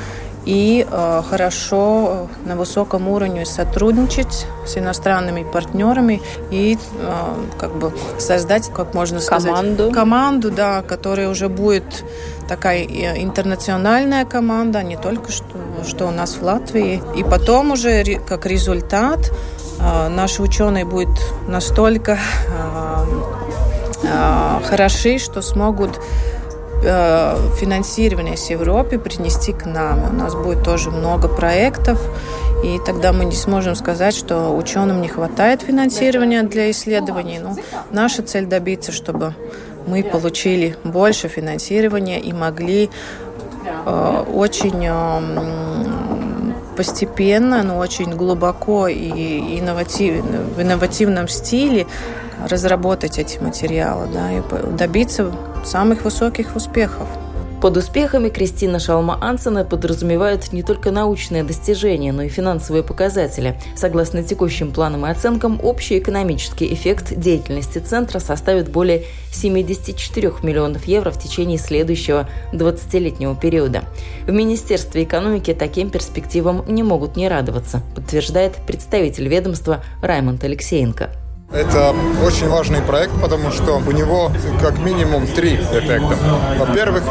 и 0.45 0.87
э, 0.89 1.23
хорошо 1.29 2.29
э, 2.45 2.49
на 2.49 2.57
высоком 2.57 3.09
уровне 3.09 3.47
сотрудничать 3.47 4.47
с 4.67 4.77
иностранными 4.77 5.45
партнерами 5.45 6.21
и 6.51 6.77
э, 6.77 7.35
как 7.59 7.77
бы 7.77 7.93
создать, 8.19 8.71
как 8.73 8.95
можно 8.95 9.21
сказать, 9.21 9.51
команду, 9.51 9.91
команду, 9.93 10.51
да, 10.51 10.83
которая 10.83 11.29
уже 11.29 11.49
будет 11.49 12.05
такая 12.49 12.83
интернациональная 12.85 14.25
команда, 14.25 14.81
а 14.81 14.83
не 14.83 14.97
только 14.97 15.31
что, 15.31 15.45
что 15.87 16.07
у 16.07 16.11
нас 16.11 16.35
в 16.35 16.43
Латвии. 16.43 17.03
И 17.17 17.23
потом 17.23 17.73
уже 17.73 18.05
как 18.27 18.47
результат 18.47 19.33
э, 19.79 20.09
наши 20.09 20.43
ученые 20.43 20.85
будут 20.85 21.19
настолько 21.49 22.13
э, 22.13 23.05
э, 24.03 24.61
хороши, 24.65 25.19
что 25.19 25.41
смогут 25.41 26.01
Э, 26.85 27.37
финансирование 27.61 28.37
с 28.37 28.51
Европы 28.51 28.99
принести 28.99 29.53
к 29.53 29.66
нам. 29.66 30.11
У 30.11 30.12
нас 30.12 30.35
будет 30.35 30.64
тоже 30.64 30.90
много 30.90 31.29
проектов, 31.29 32.01
и 32.64 32.81
тогда 32.85 33.12
мы 33.12 33.25
не 33.25 33.37
сможем 33.37 33.77
сказать, 33.77 34.16
что 34.16 34.51
ученым 34.57 35.01
не 35.01 35.07
хватает 35.07 35.62
финансирования 35.62 36.42
для 36.42 36.73
исследований. 36.73 37.38
Но 37.38 37.57
наша 37.92 38.23
цель 38.23 38.47
добиться, 38.47 38.90
чтобы 38.90 39.35
мы 39.87 40.03
получили 40.03 40.77
больше 40.83 41.29
финансирования 41.29 42.21
и 42.21 42.33
могли 42.33 42.90
э, 43.87 44.25
очень 44.35 44.85
э, 44.85 45.21
постепенно, 46.77 47.62
но 47.62 47.79
очень 47.79 48.11
глубоко 48.16 48.88
и 48.88 49.61
инновативно, 49.61 50.40
в 50.57 50.61
инновативном 50.61 51.29
стиле 51.29 51.87
разработать 52.49 53.19
эти 53.19 53.39
материалы 53.39 54.09
да, 54.13 54.33
и 54.33 54.43
добиться 54.77 55.33
самых 55.65 56.05
высоких 56.05 56.57
успехов. 56.57 57.09
Под 57.63 57.77
успехами 57.77 58.29
Кристина 58.29 58.79
Шалма-Ансена 58.79 59.65
подразумевает 59.65 60.53
не 60.53 60.65
только 60.65 60.91
научные 60.91 61.45
достижения, 61.45 62.13
но 62.13 62.23
и 62.23 62.29
финансовые 62.29 62.83
показатели. 62.83 63.57
Согласно 63.77 64.25
текущим 64.25 64.73
планам 64.73 65.07
и 65.07 65.11
оценкам, 65.11 65.61
общий 65.63 66.01
экономический 66.01 66.75
эффект 66.75 67.17
деятельности 67.17 67.79
центра 67.79 68.19
составит 68.19 68.69
более 68.69 69.05
74 69.31 70.33
миллионов 70.43 70.87
евро 70.87 71.13
в 71.13 71.21
течение 71.21 71.57
следующего 71.57 72.29
20-летнего 72.53 73.37
периода. 73.37 73.85
В 74.27 74.33
Министерстве 74.33 75.05
экономики 75.05 75.55
таким 75.55 75.91
перспективам 75.91 76.65
не 76.67 76.83
могут 76.83 77.15
не 77.15 77.29
радоваться, 77.29 77.81
подтверждает 77.95 78.57
представитель 78.67 79.29
ведомства 79.29 79.85
Раймонд 80.03 80.43
Алексеенко. 80.43 81.22
Это 81.53 81.95
очень 82.25 82.49
важный 82.49 82.81
проект, 82.81 83.12
потому 83.21 83.51
что 83.51 83.75
у 83.87 83.91
него 83.91 84.31
как 84.61 84.79
минимум 84.79 85.27
три 85.27 85.57
эффекта. 85.57 86.17
Во-первых, 86.59 87.03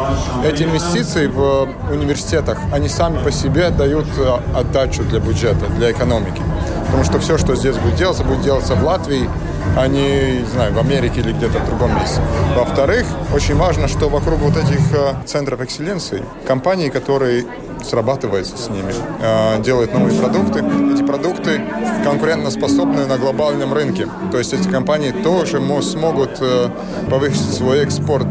эти 0.44 0.64
инвестиции 0.64 1.28
в 1.28 1.68
университетах, 1.92 2.58
они 2.72 2.88
сами 2.88 3.22
по 3.22 3.30
себе 3.30 3.70
дают 3.70 4.06
э, 4.18 4.38
отдачу 4.56 5.04
для 5.04 5.20
бюджета, 5.20 5.66
для 5.76 5.92
экономики. 5.92 6.42
Потому 6.86 7.04
что 7.04 7.20
все, 7.20 7.38
что 7.38 7.54
здесь 7.54 7.76
будет 7.76 7.94
делаться, 7.94 8.24
будет 8.24 8.42
делаться 8.42 8.74
в 8.74 8.84
Латвии, 8.84 9.30
а 9.76 9.86
не, 9.86 10.40
не 10.40 10.46
знаю, 10.46 10.74
в 10.74 10.78
Америке 10.78 11.20
или 11.20 11.32
где-то 11.32 11.60
в 11.60 11.66
другом 11.66 11.94
месте. 11.94 12.20
Во-вторых, 12.56 13.06
очень 13.32 13.56
важно, 13.56 13.86
что 13.86 14.08
вокруг 14.08 14.40
вот 14.40 14.56
этих 14.56 14.80
э, 14.92 15.14
центров 15.24 15.60
экселленции 15.60 16.22
компании, 16.48 16.88
которые 16.88 17.44
срабатывается 17.86 18.56
с 18.56 18.68
ними, 18.68 18.92
э, 19.20 19.62
делают 19.62 19.92
новые 19.92 20.18
продукты. 20.18 20.64
Эти 20.94 21.02
продукты 21.02 21.60
конкурентоспособны 22.04 23.06
на 23.06 23.18
глобальном 23.18 23.72
рынке. 23.72 24.08
То 24.30 24.38
есть 24.38 24.52
эти 24.52 24.68
компании 24.68 25.10
тоже 25.10 25.60
смогут 25.82 26.38
э, 26.40 26.68
повысить 27.10 27.54
свой 27.54 27.80
экспорт, 27.80 28.28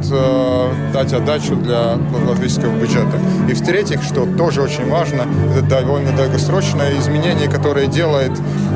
дать 0.94 1.14
отдачу 1.14 1.56
для 1.56 1.98
латвийского 2.28 2.76
бюджета. 2.76 3.20
И 3.50 3.54
в-третьих, 3.54 4.04
что 4.04 4.26
тоже 4.38 4.62
очень 4.62 4.90
важно, 4.90 5.26
это 5.52 5.62
довольно 5.62 6.12
долгосрочное 6.16 6.98
изменение, 7.00 7.50
которое 7.50 7.88
делает 7.88 8.32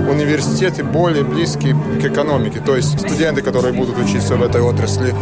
университеты 0.09 0.83
более 0.83 1.23
близкие 1.23 1.75
к 2.01 2.05
экономике. 2.05 2.59
То 2.65 2.75
есть 2.75 2.99
студенты, 2.99 3.41
которые 3.41 3.73
будут 3.73 3.97
учиться 3.97 4.35
в 4.35 4.43
этой 4.43 4.61
отрасли, 4.61 5.13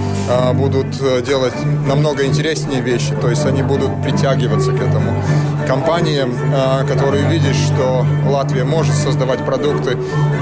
будут 0.53 0.87
э, 1.01 1.21
делать 1.21 1.53
намного 1.87 2.25
интереснее 2.25 2.81
вещи. 2.81 3.15
То 3.21 3.29
есть 3.29 3.45
они 3.45 3.63
будут 3.63 4.01
притягиваться 4.03 4.71
к 4.71 4.75
этому. 4.75 5.13
Компаниям, 5.67 6.33
а, 6.53 6.83
которые 6.85 7.27
видят, 7.29 7.55
что 7.55 8.05
Латвия 8.27 8.63
может 8.63 8.95
создавать 8.95 9.45
продукты, 9.45 9.97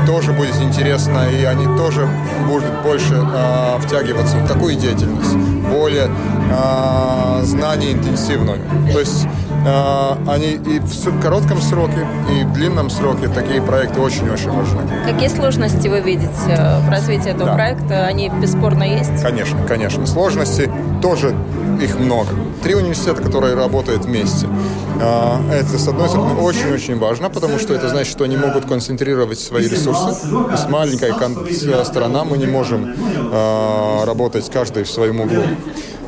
тоже 0.05 0.33
будет 0.33 0.55
интересно, 0.61 1.27
и 1.29 1.43
они 1.43 1.65
тоже 1.77 2.07
будут 2.47 2.81
больше 2.83 3.15
а, 3.15 3.79
втягиваться 3.79 4.37
в 4.37 4.47
такую 4.47 4.75
деятельность, 4.75 5.35
более 5.69 6.09
знаний 7.43 7.93
интенсивную. 7.93 8.59
То 8.91 8.99
есть 8.99 9.25
они 9.63 10.51
и 10.51 10.79
в 10.79 11.21
коротком 11.21 11.61
сроке, 11.61 12.07
и 12.31 12.43
в 12.43 12.53
длинном 12.53 12.89
сроке 12.89 13.27
такие 13.27 13.61
проекты 13.61 13.99
очень-очень 13.99 14.51
важны. 14.51 14.81
Какие 15.05 15.29
сложности 15.29 15.87
вы 15.87 16.01
видите 16.01 16.79
в 16.85 16.89
развитии 16.89 17.29
этого 17.29 17.49
да. 17.49 17.53
проекта? 17.53 18.05
Они 18.05 18.29
бесспорно 18.29 18.83
есть? 18.83 19.21
Конечно, 19.21 19.59
конечно. 19.67 20.05
Сложности 20.05 20.71
тоже 21.01 21.35
их 21.81 21.99
много. 21.99 22.29
Три 22.63 22.75
университета, 22.75 23.21
которые 23.21 23.55
работают 23.55 24.05
вместе. 24.05 24.47
А, 25.01 25.41
это, 25.51 25.77
с 25.77 25.87
одной 25.87 26.09
стороны, 26.09 26.39
очень-очень 26.39 26.99
важно, 26.99 27.29
потому 27.29 27.57
что 27.57 27.73
это 27.73 27.89
значит, 27.89 28.11
что 28.11 28.23
они 28.23 28.37
могут 28.37 28.65
концентрировать 28.65 29.39
свои 29.39 29.67
ресурсы. 29.67 30.11
С 30.55 30.69
маленькой 30.69 31.11
страна 31.85 32.23
мы 32.23 32.37
не 32.37 32.45
можем 32.45 32.93
а, 33.31 34.05
работать 34.05 34.49
каждый 34.51 34.83
в 34.83 34.89
своем 34.89 35.21
углу. 35.21 35.43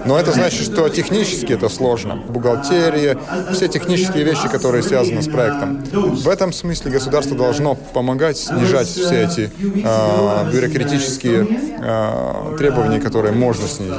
Но 0.05 0.19
это 0.19 0.31
значит, 0.31 0.63
что 0.63 0.89
технически 0.89 1.53
это 1.53 1.69
сложно. 1.69 2.15
Бухгалтерия, 2.15 3.17
все 3.53 3.67
технические 3.67 4.23
вещи, 4.23 4.47
которые 4.47 4.83
связаны 4.83 5.21
с 5.21 5.27
проектом. 5.27 5.83
В 5.91 6.29
этом 6.29 6.51
смысле 6.51 6.91
государство 6.91 7.35
должно 7.35 7.75
помогать 7.75 8.37
снижать 8.37 8.87
все 8.87 9.23
эти 9.23 9.51
э, 9.61 10.51
бюрократические 10.51 11.47
э, 11.79 12.55
требования, 12.57 12.99
которые 12.99 13.33
можно 13.33 13.67
снизить. 13.67 13.93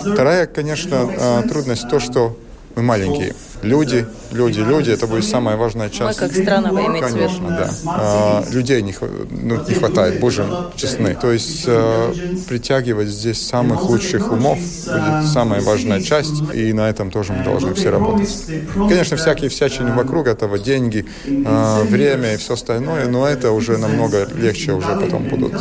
Вторая, 0.00 0.46
конечно, 0.46 1.08
э, 1.10 1.42
трудность 1.48 1.88
то, 1.88 2.00
что 2.00 2.36
мы 2.76 2.82
маленькие. 2.82 3.34
Люди, 3.62 4.06
люди, 4.32 4.60
люди, 4.60 4.90
это 4.90 5.06
будет 5.06 5.24
самая 5.24 5.56
важная 5.56 5.90
часть. 5.90 6.20
Мы 6.20 6.28
как 6.28 6.36
страна, 6.36 6.72
вы 6.72 6.80
имеете 6.86 7.08
Конечно, 7.08 7.48
да. 7.48 7.70
А, 7.86 8.44
людей 8.50 8.82
не, 8.82 8.94
ну, 9.30 9.60
не 9.66 9.74
хватает, 9.74 10.20
будем 10.20 10.70
честны. 10.76 11.14
То 11.20 11.32
есть 11.32 11.64
а, 11.66 12.12
притягивать 12.48 13.08
здесь 13.08 13.44
самых 13.46 13.84
лучших 13.84 14.32
умов 14.32 14.58
будет 14.58 15.28
самая 15.32 15.60
важная 15.60 16.00
часть, 16.00 16.42
и 16.54 16.72
на 16.72 16.88
этом 16.88 17.10
тоже 17.10 17.32
мы 17.32 17.44
должны 17.44 17.74
все 17.74 17.90
работать. 17.90 18.30
Конечно, 18.74 19.16
всякие 19.16 19.50
всячины 19.50 19.92
вокруг 19.92 20.26
этого, 20.26 20.58
деньги, 20.58 21.06
а, 21.46 21.82
время 21.84 22.34
и 22.34 22.36
все 22.36 22.54
остальное, 22.54 23.06
но 23.06 23.26
это 23.26 23.52
уже 23.52 23.78
намного 23.78 24.28
легче 24.34 24.72
уже 24.72 24.88
потом 24.96 25.24
будут, 25.24 25.52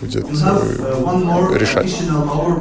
будет 0.00 0.24
э, 0.24 1.58
решать. 1.58 1.94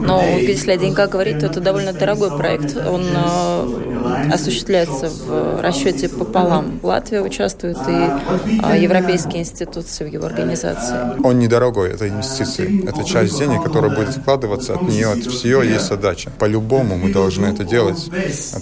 Но 0.01 0.23
если 0.23 0.71
о 0.71 0.77
деньгах 0.77 1.09
говорить, 1.09 1.39
то 1.39 1.47
это 1.47 1.59
довольно 1.59 1.93
дорогой 1.93 2.37
проект. 2.37 2.75
Он 2.77 3.03
э, 3.03 4.31
осуществляется 4.31 4.61
осуществляется 4.61 5.09
в 5.31 5.61
расчете 5.61 6.09
пополам. 6.09 6.79
Латвия 6.83 7.21
участвует 7.21 7.77
и 7.87 8.59
а, 8.63 8.75
европейские 8.77 9.41
институции 9.41 10.03
в 10.03 10.07
его 10.07 10.25
организации. 10.25 10.95
Он 11.23 11.39
недорогой, 11.39 11.91
это 11.91 12.07
инвестиции. 12.07 12.87
Это 12.87 13.03
часть 13.03 13.37
денег, 13.37 13.63
которая 13.63 13.95
будет 13.95 14.15
вкладываться 14.15 14.73
от 14.73 14.83
нее, 14.83 15.11
от 15.11 15.19
всего 15.19 15.63
есть 15.63 15.87
задача. 15.87 16.31
По-любому 16.37 16.97
мы 16.97 17.11
должны 17.11 17.47
это 17.47 17.63
делать. 17.63 18.09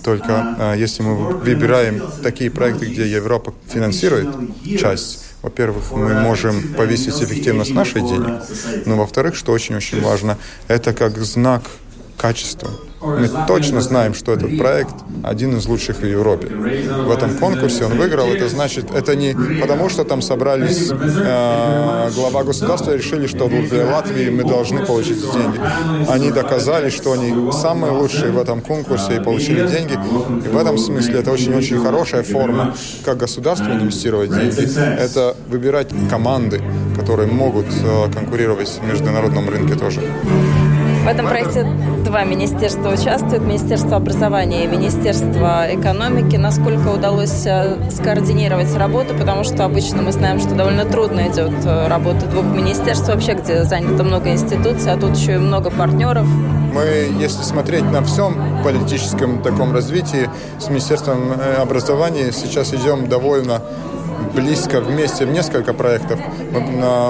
Только 0.04 0.56
а, 0.60 0.76
если 0.76 1.04
мы 1.04 1.16
выбираем 1.16 2.02
такие 2.24 2.52
проекты, 2.52 2.86
где 2.86 3.08
Европа 3.08 3.54
финансирует 3.68 4.30
часть, 4.80 5.26
во-первых, 5.42 5.92
мы 5.92 6.14
можем 6.16 6.74
повысить 6.74 7.22
эффективность 7.22 7.74
нашей 7.74 8.02
денег, 8.02 8.44
но 8.86 8.98
во-вторых, 8.98 9.36
что 9.36 9.54
очень-очень 9.54 10.02
важно, 10.02 10.38
это 10.68 10.94
как 10.94 11.18
знак 11.18 11.64
качества. 12.18 12.70
Мы 13.02 13.30
точно 13.48 13.82
знаем, 13.82 14.14
что 14.14 14.34
этот 14.34 14.58
проект 14.58 14.96
один 15.24 15.58
из 15.58 15.66
лучших 15.68 16.00
в 16.00 16.06
Европе. 16.06 16.48
В 16.48 17.12
этом 17.12 17.38
конкурсе 17.38 17.86
он 17.86 17.98
выиграл. 17.98 18.28
Это 18.28 18.50
значит, 18.50 18.92
это 18.92 19.16
не 19.16 19.36
потому, 19.62 19.90
что 19.90 20.04
там 20.04 20.22
собрались 20.22 20.90
э, 20.92 22.10
глава 22.14 22.44
государства 22.44 22.92
и 22.94 22.98
решили, 22.98 23.28
что 23.28 23.48
для 23.48 23.86
Латвии 23.86 24.30
мы 24.30 24.44
должны 24.44 24.86
получить 24.86 25.22
деньги. 25.22 25.60
Они 26.10 26.32
доказали, 26.32 26.90
что 26.90 27.14
они 27.14 27.52
самые 27.52 27.94
лучшие 27.94 28.32
в 28.32 28.38
этом 28.38 28.62
конкурсе 28.62 29.18
и 29.18 29.20
получили 29.20 29.68
деньги. 29.68 29.94
И 30.46 30.50
в 30.50 30.58
этом 30.58 30.78
смысле 30.78 31.20
это 31.20 31.32
очень-очень 31.32 31.82
хорошая 31.82 32.24
форма, 32.24 32.76
как 33.06 33.18
государство 33.18 33.72
инвестировать 33.72 34.30
деньги. 34.30 34.80
Это 35.00 35.36
выбирать 35.48 35.90
команды, 36.10 36.62
которые 36.98 37.28
могут 37.32 37.68
э, 37.68 38.12
конкурировать 38.14 38.70
в 38.70 38.86
международном 38.86 39.50
рынке 39.50 39.76
тоже. 39.76 40.02
В 41.10 41.12
этом 41.12 41.28
проекте 41.28 41.64
два 42.06 42.24
министерства 42.24 42.90
участвуют. 42.94 43.42
Министерство 43.42 43.98
образования 43.98 44.66
и 44.66 44.68
Министерство 44.68 45.66
экономики. 45.68 46.36
Насколько 46.36 46.90
удалось 46.90 47.48
э, 47.48 47.80
скоординировать 47.90 48.72
работу, 48.76 49.16
потому 49.16 49.44
что 49.44 49.66
обычно 49.66 50.04
мы 50.04 50.12
знаем, 50.12 50.40
что 50.40 50.54
довольно 50.54 50.86
трудно 50.86 51.22
идет 51.22 51.66
э, 51.66 51.88
работа 51.88 52.28
двух 52.28 52.46
министерств 52.46 53.08
вообще, 53.08 53.34
где 53.34 53.64
занято 53.64 54.04
много 54.04 54.30
институций, 54.30 54.92
а 54.92 54.98
тут 54.98 55.18
еще 55.18 55.34
и 55.34 55.38
много 55.40 55.72
партнеров. 55.72 56.28
Мы, 56.76 57.10
если 57.20 57.42
смотреть 57.42 57.86
на 57.86 58.04
всем 58.04 58.62
политическом 58.64 59.42
таком 59.42 59.74
развитии, 59.74 60.30
с 60.60 60.70
Министерством 60.70 61.32
э, 61.32 61.56
образования 61.56 62.32
сейчас 62.32 62.72
идем 62.76 63.10
довольно 63.10 63.64
близко 64.36 64.82
вместе 64.82 65.26
в 65.26 65.32
несколько 65.32 65.74
проектов. 65.74 66.20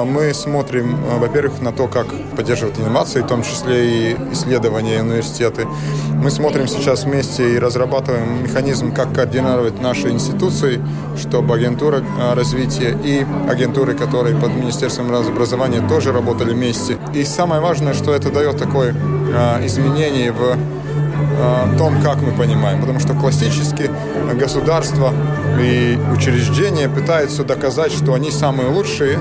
Мы 0.05 0.33
смотрим, 0.33 0.95
э, 0.95 1.19
во-первых, 1.19 1.61
на 1.61 1.71
то, 1.71 1.87
как 1.87 2.07
поддерживать 2.35 2.79
инновации, 2.79 3.21
в 3.21 3.27
том 3.27 3.43
числе 3.43 4.11
и 4.11 4.17
исследования 4.31 5.01
университеты. 5.01 5.67
Мы 6.13 6.31
смотрим 6.31 6.67
сейчас 6.67 7.03
вместе 7.03 7.55
и 7.55 7.59
разрабатываем 7.59 8.43
механизм, 8.43 8.93
как 8.93 9.13
координировать 9.13 9.81
наши 9.81 10.09
институции, 10.09 10.81
чтобы 11.17 11.55
агентура 11.55 12.01
э, 12.01 12.33
развития 12.33 12.97
и 13.03 13.25
агентуры, 13.49 13.93
которые 13.93 14.35
под 14.35 14.53
Министерством 14.55 15.13
образования 15.13 15.81
тоже 15.87 16.11
работали 16.11 16.53
вместе. 16.53 16.97
И 17.13 17.23
самое 17.23 17.61
важное, 17.61 17.93
что 17.93 18.13
это 18.13 18.29
дает 18.31 18.57
такое 18.57 18.95
изменение 19.63 20.31
в 20.31 20.57
том, 21.77 22.01
как 22.01 22.21
мы 22.21 22.31
понимаем. 22.31 22.79
Потому 22.79 22.99
что 22.99 23.13
классически 23.13 23.89
государство 24.39 25.13
и 25.59 25.97
учреждения 26.13 26.87
пытаются 26.89 27.43
доказать, 27.43 27.91
что 27.91 28.13
они 28.13 28.31
самые 28.31 28.69
лучшие, 28.69 29.19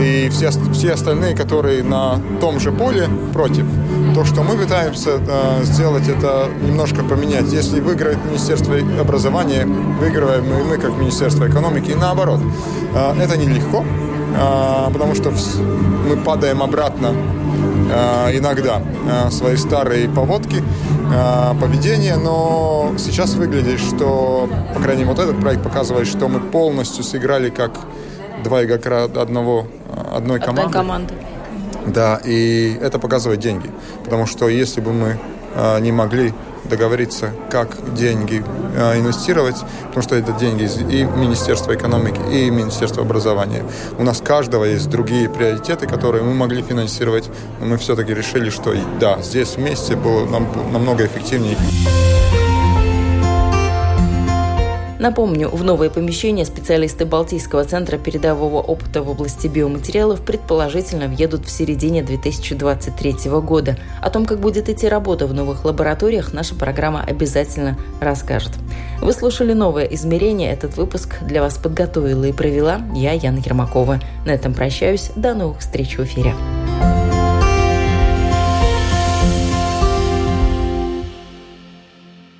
и 0.00 0.28
все, 0.30 0.50
все 0.72 0.92
остальные, 0.92 1.36
которые 1.36 1.82
на 1.82 2.20
том 2.40 2.60
же 2.60 2.72
поле, 2.72 3.08
против. 3.32 3.66
То, 4.14 4.24
что 4.24 4.42
мы 4.42 4.56
пытаемся 4.56 5.18
э, 5.18 5.64
сделать, 5.64 6.08
это 6.08 6.48
немножко 6.62 7.02
поменять. 7.02 7.52
Если 7.52 7.80
выиграет 7.80 8.18
Министерство 8.24 8.76
образования, 9.00 9.66
выигрываем 9.66 10.44
и 10.44 10.62
мы, 10.62 10.78
как 10.78 10.96
Министерство 10.96 11.48
экономики, 11.48 11.90
и 11.90 11.94
наоборот. 11.94 12.40
Э, 12.94 13.14
это 13.20 13.36
нелегко, 13.36 13.84
э, 13.84 14.92
потому 14.92 15.14
что 15.14 15.32
мы 16.08 16.16
падаем 16.16 16.62
обратно 16.62 17.12
иногда 18.32 18.80
свои 19.30 19.56
старые 19.56 20.08
поводки, 20.08 20.62
э, 21.12 21.54
поведения, 21.60 22.16
но 22.16 22.94
сейчас 22.98 23.34
выглядит, 23.34 23.80
что, 23.80 24.48
по 24.74 24.80
крайней 24.80 25.04
мере, 25.04 25.14
вот 25.14 25.22
этот 25.22 25.40
проект 25.40 25.62
показывает, 25.62 26.06
что 26.06 26.28
мы 26.28 26.40
полностью 26.40 27.04
сыграли 27.04 27.50
как 27.50 27.72
два 28.42 28.64
игрока 28.64 29.04
одного, 29.04 29.66
одной 30.12 30.40
команды. 30.40 30.62
Одной 30.62 30.72
команды. 30.72 31.14
Да, 31.86 32.20
и 32.24 32.78
это 32.80 32.98
показывает 32.98 33.40
деньги. 33.40 33.70
Потому 34.04 34.26
что 34.26 34.48
если 34.48 34.80
бы 34.80 34.92
мы 34.92 35.18
э, 35.54 35.80
не 35.80 35.92
могли 35.92 36.32
договориться, 36.68 37.32
как 37.50 37.94
деньги 37.94 38.44
э, 38.76 38.98
инвестировать, 38.98 39.56
потому 39.86 40.02
что 40.02 40.16
это 40.16 40.32
деньги 40.32 40.64
и 40.64 41.04
Министерства 41.04 41.74
экономики, 41.74 42.20
и 42.32 42.50
Министерства 42.50 43.02
образования. 43.02 43.64
У 43.98 44.02
нас 44.02 44.20
каждого 44.20 44.64
есть 44.64 44.88
другие 44.88 45.28
приоритеты, 45.28 45.86
которые 45.86 46.22
мы 46.24 46.34
могли 46.34 46.62
финансировать, 46.62 47.30
но 47.60 47.66
мы 47.66 47.76
все-таки 47.78 48.14
решили, 48.14 48.50
что 48.50 48.74
да, 49.00 49.20
здесь 49.22 49.56
вместе 49.56 49.96
было 49.96 50.26
нам, 50.26 50.46
намного 50.72 51.06
эффективнее. 51.06 51.56
Напомню, 55.04 55.50
в 55.50 55.62
новое 55.62 55.90
помещение 55.90 56.46
специалисты 56.46 57.04
Балтийского 57.04 57.62
центра 57.64 57.98
передового 57.98 58.62
опыта 58.62 59.02
в 59.02 59.10
области 59.10 59.48
биоматериалов 59.48 60.22
предположительно 60.22 61.08
въедут 61.08 61.44
в 61.44 61.50
середине 61.50 62.02
2023 62.02 63.28
года. 63.42 63.76
О 64.00 64.08
том, 64.08 64.24
как 64.24 64.40
будет 64.40 64.70
идти 64.70 64.88
работа 64.88 65.26
в 65.26 65.34
новых 65.34 65.66
лабораториях, 65.66 66.32
наша 66.32 66.54
программа 66.54 67.04
обязательно 67.06 67.76
расскажет. 68.00 68.52
Вы 69.02 69.12
слушали 69.12 69.52
новое 69.52 69.84
измерение. 69.84 70.50
Этот 70.50 70.78
выпуск 70.78 71.18
для 71.20 71.42
вас 71.42 71.58
подготовила 71.58 72.24
и 72.24 72.32
провела 72.32 72.80
я, 72.94 73.12
Яна 73.12 73.40
Ермакова. 73.44 74.00
На 74.24 74.30
этом 74.30 74.54
прощаюсь. 74.54 75.10
До 75.16 75.34
новых 75.34 75.58
встреч 75.58 75.98
в 75.98 76.04
эфире. 76.04 76.34